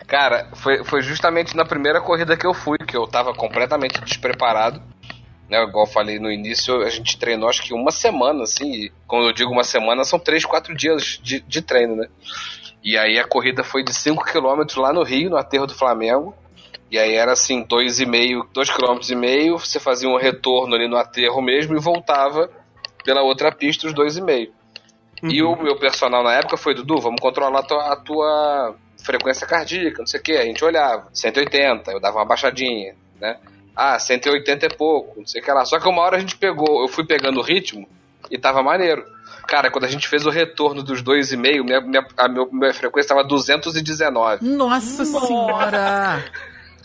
[0.08, 4.82] Cara, foi, foi justamente na primeira corrida que eu fui, que eu tava completamente despreparado.
[5.50, 8.72] Né, igual eu falei no início, a gente treinou acho que uma semana, assim.
[8.72, 12.08] E quando eu digo uma semana, são três, quatro dias de, de treino, né?
[12.84, 16.36] E aí a corrida foi de 5 km lá no Rio, no aterro do Flamengo.
[16.90, 20.96] E aí era assim, 2,5 2 km e meio, você fazia um retorno ali no
[20.96, 22.50] aterro mesmo e voltava
[23.04, 24.52] pela outra pista os 2,5.
[25.24, 29.48] E o meu personal na época foi, Dudu, vamos controlar a tua, a tua frequência
[29.48, 30.34] cardíaca, não sei o que.
[30.34, 33.38] A gente olhava, 180, eu dava uma baixadinha, né?
[33.80, 35.64] Ah, 180 é pouco, não sei o que lá.
[35.64, 37.88] Só que uma hora a gente pegou, eu fui pegando o ritmo
[38.32, 39.06] e tava maneiro.
[39.48, 43.10] Cara, quando a gente fez o retorno dos 2,5, minha, minha, a meu, minha frequência
[43.10, 44.44] tava 219.
[44.44, 46.26] Nossa senhora!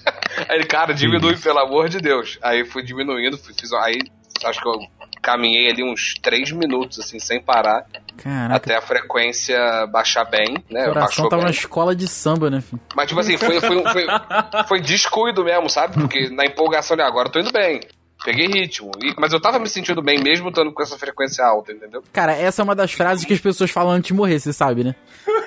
[0.48, 2.38] Aí cara, diminui, pelo amor de Deus.
[2.42, 3.98] Aí fui diminuindo, fui, fiz, aí
[4.44, 4.80] acho que eu
[5.20, 7.86] caminhei ali uns 3 minutos, assim, sem parar,
[8.16, 9.56] Caraca, até a frequência
[9.88, 10.88] baixar bem, né?
[10.88, 11.52] o coração tava bem.
[11.52, 12.80] na escola de samba, né, filho?
[12.94, 14.06] Mas, tipo assim, foi, foi, foi,
[14.68, 15.94] foi descuido mesmo, sabe?
[15.94, 17.80] Porque na empolgação de agora eu tô indo bem.
[18.24, 18.92] Peguei ritmo.
[19.18, 22.04] Mas eu tava me sentindo bem mesmo estando com essa frequência alta, entendeu?
[22.12, 24.84] Cara, essa é uma das frases que as pessoas falam antes de morrer, você sabe,
[24.84, 24.94] né?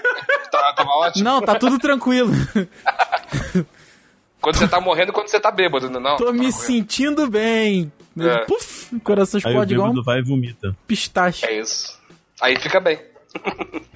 [0.52, 1.26] Tava, tava ótimo.
[1.26, 2.32] Não, tá tudo tranquilo.
[4.42, 6.00] Quando você tá morrendo quando você tá bêbado, né?
[6.00, 6.18] não?
[6.18, 6.62] Tô tá me tranquilo.
[6.62, 7.92] sentindo bem.
[8.20, 8.46] É.
[8.46, 10.76] Puf, o coração explode igual um vai e vomita.
[10.88, 11.46] pistache.
[11.46, 12.00] É isso.
[12.42, 13.00] Aí fica bem.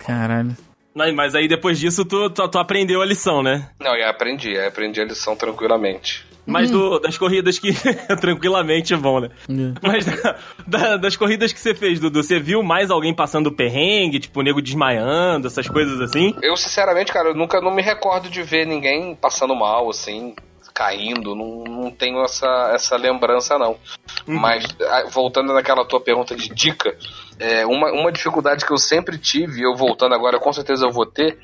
[0.06, 0.56] Caralho.
[0.94, 3.70] Mas, mas aí depois disso tu, tu, tu aprendeu a lição, né?
[3.80, 6.28] Não, e aprendi, aí aprendi a lição tranquilamente.
[6.46, 7.72] Mas do- das corridas que
[8.20, 9.30] tranquilamente vão, né?
[9.48, 9.88] É.
[9.88, 14.20] Mas da- da- das corridas que você fez, Dudu, você viu mais alguém passando perrengue,
[14.20, 16.34] tipo, o nego desmaiando, essas coisas assim?
[16.42, 20.34] Eu, sinceramente, cara, eu nunca não me recordo de ver ninguém passando mal, assim,
[20.80, 21.36] caindo.
[21.36, 23.78] Não, não tenho essa, essa lembrança, não.
[24.26, 26.98] Mas, ah, voltando naquela tua pergunta de dica,
[27.38, 30.92] é, uma, uma dificuldade que eu sempre tive, e eu voltando agora, com certeza eu
[30.92, 31.38] vou ter,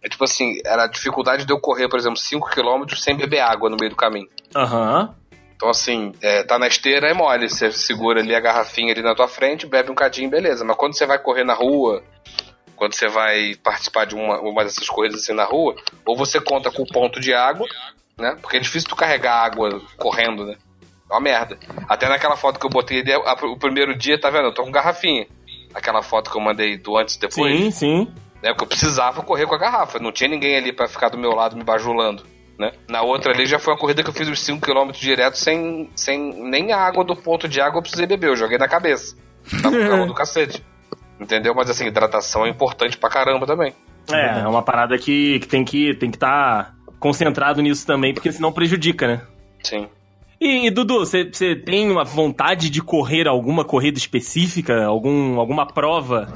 [0.00, 3.68] é tipo assim, era a dificuldade de eu correr, por exemplo, 5km sem beber água
[3.68, 4.28] no meio do caminho.
[4.54, 5.12] Aham.
[5.56, 7.48] Então, assim, é, tá na esteira é mole.
[7.48, 10.64] Você segura ali a garrafinha ali na tua frente, bebe um cadinho, beleza.
[10.64, 12.00] Mas quando você vai correr na rua,
[12.76, 15.74] quando você vai participar de uma, uma dessas corridas assim na rua,
[16.06, 17.66] ou você conta com o ponto de água,
[18.18, 18.36] né?
[18.40, 20.56] Porque é difícil tu carregar água correndo, né?
[21.10, 21.58] É uma merda.
[21.88, 24.46] Até naquela foto que eu botei ali, a- o primeiro dia, tá vendo?
[24.46, 25.26] Eu tô com garrafinha.
[25.74, 27.56] Aquela foto que eu mandei do antes e depois.
[27.56, 28.12] Sim, sim.
[28.42, 28.50] né?
[28.50, 29.98] Porque eu precisava correr com a garrafa.
[29.98, 32.24] Não tinha ninguém ali pra ficar do meu lado me bajulando.
[32.58, 32.72] Né?
[32.88, 36.18] Na outra ali já foi uma corrida que eu fiz os 5km direto sem, sem
[36.50, 38.30] nem água do ponto de água eu precisei beber.
[38.30, 39.16] Eu joguei na cabeça.
[39.62, 40.64] Tava com calor do cacete.
[41.20, 41.54] Entendeu?
[41.54, 43.72] Mas assim, hidratação é importante pra caramba também.
[44.10, 48.32] É, é uma parada que, que tem que tem que estar concentrado nisso também, porque
[48.32, 49.22] senão prejudica, né?
[49.62, 49.88] Sim.
[50.40, 51.24] E, Dudu, você
[51.56, 56.32] tem uma vontade de correr alguma corrida específica, algum, alguma prova?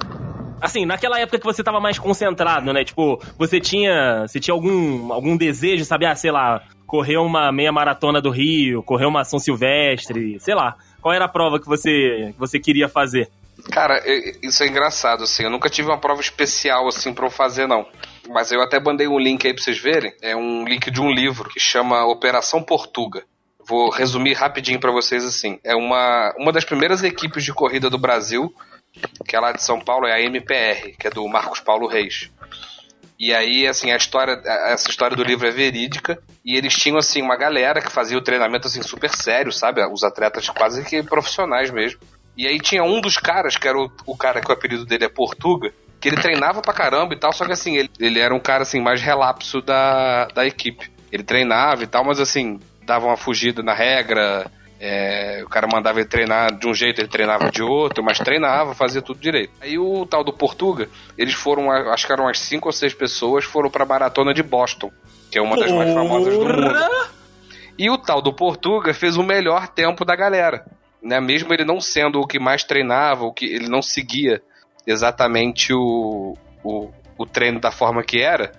[0.60, 2.84] Assim, naquela época que você tava mais concentrado, né?
[2.84, 6.04] Tipo, você tinha, você tinha algum, algum desejo, sabe?
[6.04, 10.76] Ah, sei lá, correr uma meia maratona do Rio, correr uma São Silvestre, sei lá.
[11.00, 13.28] Qual era a prova que você, que você queria fazer?
[13.70, 14.02] Cara,
[14.42, 15.44] isso é engraçado, assim.
[15.44, 17.86] Eu nunca tive uma prova especial, assim, pra eu fazer, não.
[18.33, 20.14] Mas eu até mandei um link aí pra vocês verem.
[20.22, 23.24] É um link de um livro que chama Operação Portuga.
[23.64, 25.61] Vou resumir rapidinho para vocês assim.
[25.62, 28.53] É uma, uma das primeiras equipes de corrida do Brasil,
[29.26, 32.30] que é lá de São Paulo, é a MPR, que é do Marcos Paulo Reis.
[33.18, 36.20] E aí, assim, a história, essa história do livro é verídica.
[36.45, 39.80] E eles tinham, assim, uma galera que fazia o treinamento, assim, super sério, sabe?
[39.87, 42.01] Os atletas quase que profissionais mesmo.
[42.37, 45.05] E aí tinha um dos caras, que era o, o cara que o apelido dele
[45.05, 45.72] é Portuga,
[46.03, 48.64] que ele treinava pra caramba e tal, só que assim, ele, ele era um cara,
[48.64, 50.90] assim, mais relapso da, da equipe.
[51.12, 54.50] Ele treinava e tal, mas assim, dava uma fugida na regra.
[54.80, 58.74] É, o cara mandava ele treinar de um jeito, ele treinava de outro, mas treinava,
[58.74, 59.53] fazia tudo direito.
[59.61, 63.44] Aí o tal do Portuga, eles foram, acho que eram umas 5 ou 6 pessoas,
[63.44, 64.90] foram pra maratona de Boston,
[65.30, 66.74] que é uma das mais famosas do mundo.
[67.78, 70.66] E o tal do Portuga fez o melhor tempo da galera.
[71.00, 71.20] Né?
[71.20, 74.42] Mesmo ele não sendo o que mais treinava, o que ele não seguia
[74.87, 78.53] exatamente o, o, o treino da forma que era,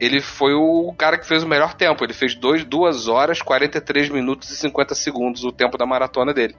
[0.00, 2.04] ele foi o cara que fez o melhor tempo.
[2.04, 6.54] Ele fez 2 horas, 43 minutos e 50 segundos o tempo da maratona dele.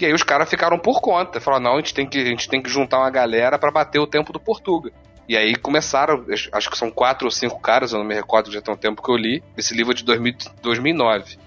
[0.00, 1.40] E aí os caras ficaram por conta.
[1.40, 3.98] Falaram, não, a gente tem que, a gente tem que juntar uma galera para bater
[3.98, 4.90] o tempo do Portuga.
[5.28, 8.60] E aí começaram, acho que são quatro ou cinco caras, eu não me recordo, já
[8.60, 9.44] tem um tempo que eu li.
[9.56, 11.38] Esse livro é de 2000, 2009.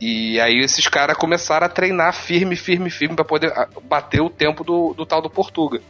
[0.00, 3.52] E aí esses caras começaram a treinar firme, firme, firme para poder
[3.84, 5.80] bater o tempo do, do tal do Portuga.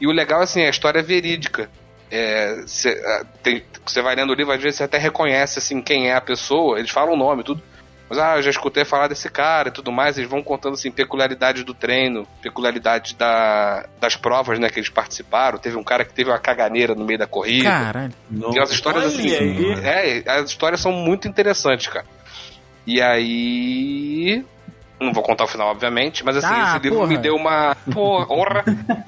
[0.00, 1.68] E o legal, assim, a história é verídica.
[2.66, 3.00] Você
[3.98, 6.78] é, vai lendo o livro, às vezes você até reconhece assim quem é a pessoa,
[6.78, 7.62] eles falam o nome, tudo.
[8.08, 10.92] Mas ah, eu já escutei falar desse cara e tudo mais, eles vão contando assim,
[10.92, 15.58] peculiaridades do treino, peculiaridades da, das provas né, que eles participaram.
[15.58, 17.68] Teve um cara que teve uma caganeira no meio da corrida.
[17.68, 18.14] Caralho.
[18.52, 19.28] Tem as histórias assim.
[19.82, 22.06] É, as histórias são muito interessantes, cara.
[22.86, 24.44] E aí.
[24.98, 27.08] Não vou contar o final, obviamente, mas assim, ah, esse livro porra.
[27.08, 27.76] me deu uma.
[27.92, 28.64] Porra!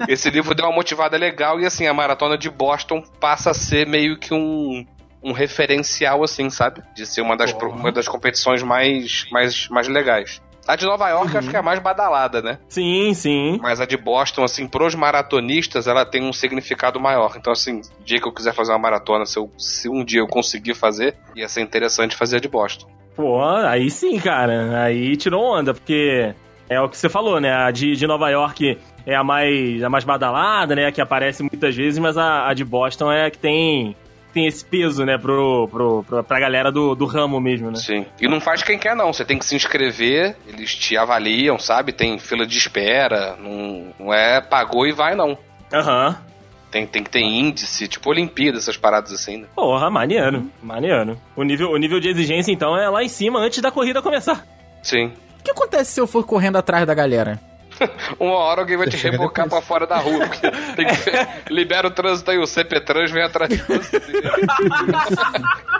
[0.07, 3.87] esse livro deu uma motivada legal e assim, a maratona de Boston passa a ser
[3.87, 4.85] meio que um,
[5.23, 6.83] um referencial, assim, sabe?
[6.95, 10.41] De ser uma das, uma das competições mais, mais, mais legais.
[10.67, 11.39] A de Nova York uhum.
[11.39, 12.59] acho que é a mais badalada, né?
[12.67, 13.57] Sim, sim.
[13.59, 17.33] Mas a de Boston, assim, pros maratonistas, ela tem um significado maior.
[17.37, 20.27] Então, assim, dia que eu quiser fazer uma maratona, se, eu, se um dia eu
[20.27, 22.87] conseguir fazer, ia ser interessante fazer a de Boston.
[23.19, 24.81] Pô, aí sim, cara.
[24.81, 26.33] Aí tirou onda, porque
[26.69, 27.51] é o que você falou, né?
[27.51, 30.89] A de, de Nova York é a mais, a mais badalada, né?
[30.89, 33.93] Que aparece muitas vezes, mas a, a de Boston é a que tem
[34.33, 37.75] tem esse peso, né, pro, pro, pro, pra galera do, do ramo mesmo, né?
[37.77, 38.05] Sim.
[38.21, 39.11] E não faz quem quer, não.
[39.11, 41.91] Você tem que se inscrever, eles te avaliam, sabe?
[41.91, 45.37] Tem fila de espera, não, não é pagou e vai, não.
[45.73, 46.09] Aham.
[46.09, 46.28] Uhum.
[46.71, 49.47] Tem, tem que ter índice, tipo Olimpíada, essas paradas assim, né?
[49.55, 51.19] Porra, maneiro, maneiro.
[51.35, 54.45] O nível, o nível de exigência, então, é lá em cima antes da corrida começar.
[54.83, 55.11] Sim.
[55.39, 57.39] O que acontece se eu for correndo atrás da galera?
[58.19, 60.29] Uma hora alguém vai te rebocar pra fora da rua.
[60.79, 63.99] Que, libera o trânsito aí, o CP Trans vem atrás de você.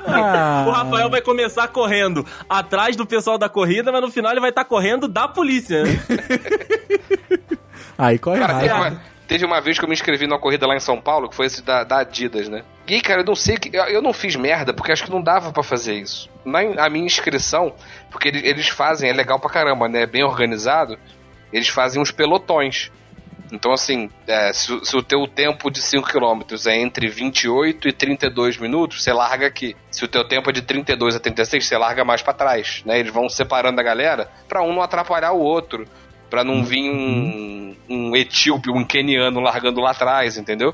[0.05, 0.65] ah.
[0.67, 4.49] O Rafael vai começar correndo atrás do pessoal da corrida, mas no final ele vai
[4.49, 5.83] estar tá correndo da polícia.
[5.83, 5.99] Né?
[7.97, 10.99] Aí corre Cara, Teve uma vez que eu me inscrevi numa corrida lá em São
[10.99, 12.63] Paulo, que foi esse da, da Adidas, né?
[12.87, 13.69] E aí, cara, eu não sei que.
[13.71, 16.27] Eu, eu não fiz merda, porque acho que não dava para fazer isso.
[16.43, 17.75] Na a minha inscrição,
[18.09, 20.01] porque eles, eles fazem, é legal pra caramba, né?
[20.01, 20.97] É bem organizado.
[21.53, 22.91] Eles fazem uns pelotões.
[23.51, 27.93] Então, assim, é, se, se, o teu tempo de 5 km é entre 28 e
[27.93, 29.75] 32 minutos, você larga aqui.
[29.91, 32.99] Se o teu tempo é de 32 a 36, você larga mais para trás, né?
[32.99, 35.87] Eles vão separando a galera para um não atrapalhar o outro
[36.29, 40.73] para não vir um, um etíope, um queniano largando lá atrás, entendeu?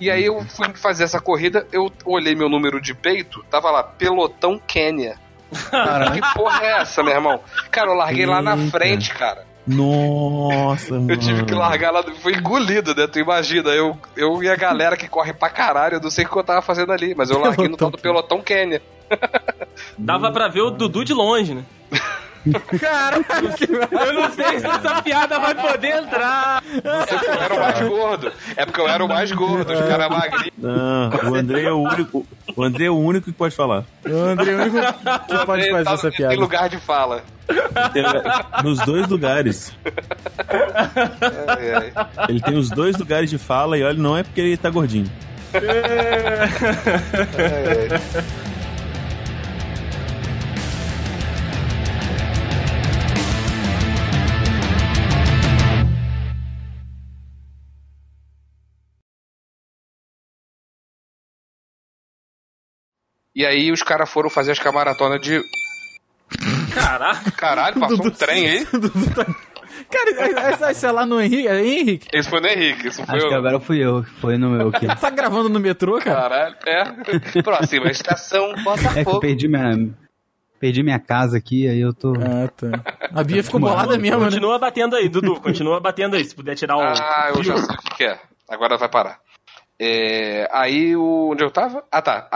[0.00, 3.82] E aí eu fui fazer essa corrida, eu olhei meu número de peito, tava lá,
[3.82, 5.16] pelotão Quênia.
[5.50, 7.40] que porra é essa, meu irmão?
[7.70, 8.32] Cara, eu larguei Eita.
[8.32, 9.46] lá na frente, cara.
[9.66, 11.10] Nossa, mano.
[11.14, 13.06] Eu tive que largar lá, foi engolido, né?
[13.06, 16.28] Tu imagina, eu, eu e a galera que corre pra caralho, eu não sei o
[16.28, 18.82] que eu tava fazendo ali, mas eu larguei no tal do pelotão Quênia.
[19.96, 21.64] Dava pra ver o Dudu de longe, né?
[22.80, 23.16] Cara,
[24.06, 26.62] eu não sei se essa piada vai poder entrar.
[26.62, 28.32] Você porque eu era o mais gordo.
[28.56, 30.52] É porque eu era o mais gordo, os caras magrinhos.
[30.58, 32.26] Não, o André é o único.
[32.56, 33.84] O André é o único que pode falar.
[34.06, 36.32] O André é o único que pode fazer tá, essa piada.
[36.34, 37.22] Tem lugar de fala.
[37.92, 38.04] Tem-
[38.62, 39.72] nos dois lugares.
[41.48, 41.92] Ai, ai.
[42.28, 45.10] Ele tem os dois lugares de fala e olha, não é porque ele tá gordinho.
[45.54, 45.60] Ai,
[47.90, 48.00] ai.
[63.34, 65.40] E aí os caras foram fazer as maratona de.
[66.74, 67.30] Caraca.
[67.32, 68.66] Caralho, passou um trem aí?
[69.90, 71.48] Cara, essa, essa é lá no Henrique.
[71.48, 72.08] É Henrique?
[72.12, 73.36] Esse foi no Henrique, isso foi Acho que o.
[73.36, 74.86] agora fui eu, que foi no meu aqui.
[75.00, 76.22] Tá gravando no metrô, cara?
[76.22, 77.42] Caralho, é.
[77.42, 79.20] Próxima estação, É que eu Botafogo.
[79.20, 79.90] perdi minha,
[80.60, 82.12] perdi minha casa aqui, aí eu tô...
[82.14, 82.68] Ah, tá.
[83.12, 84.24] A Bia ficou bolada mesmo, né?
[84.26, 85.40] Continua batendo aí, Dudu.
[85.40, 86.24] Continua batendo aí.
[86.24, 86.80] Se puder tirar o.
[86.80, 88.18] Ah, eu já sei o que que é.
[88.48, 89.18] Agora vai parar.
[89.78, 91.30] É, aí o.
[91.32, 91.84] Onde eu tava?
[91.90, 92.28] Ah, tá.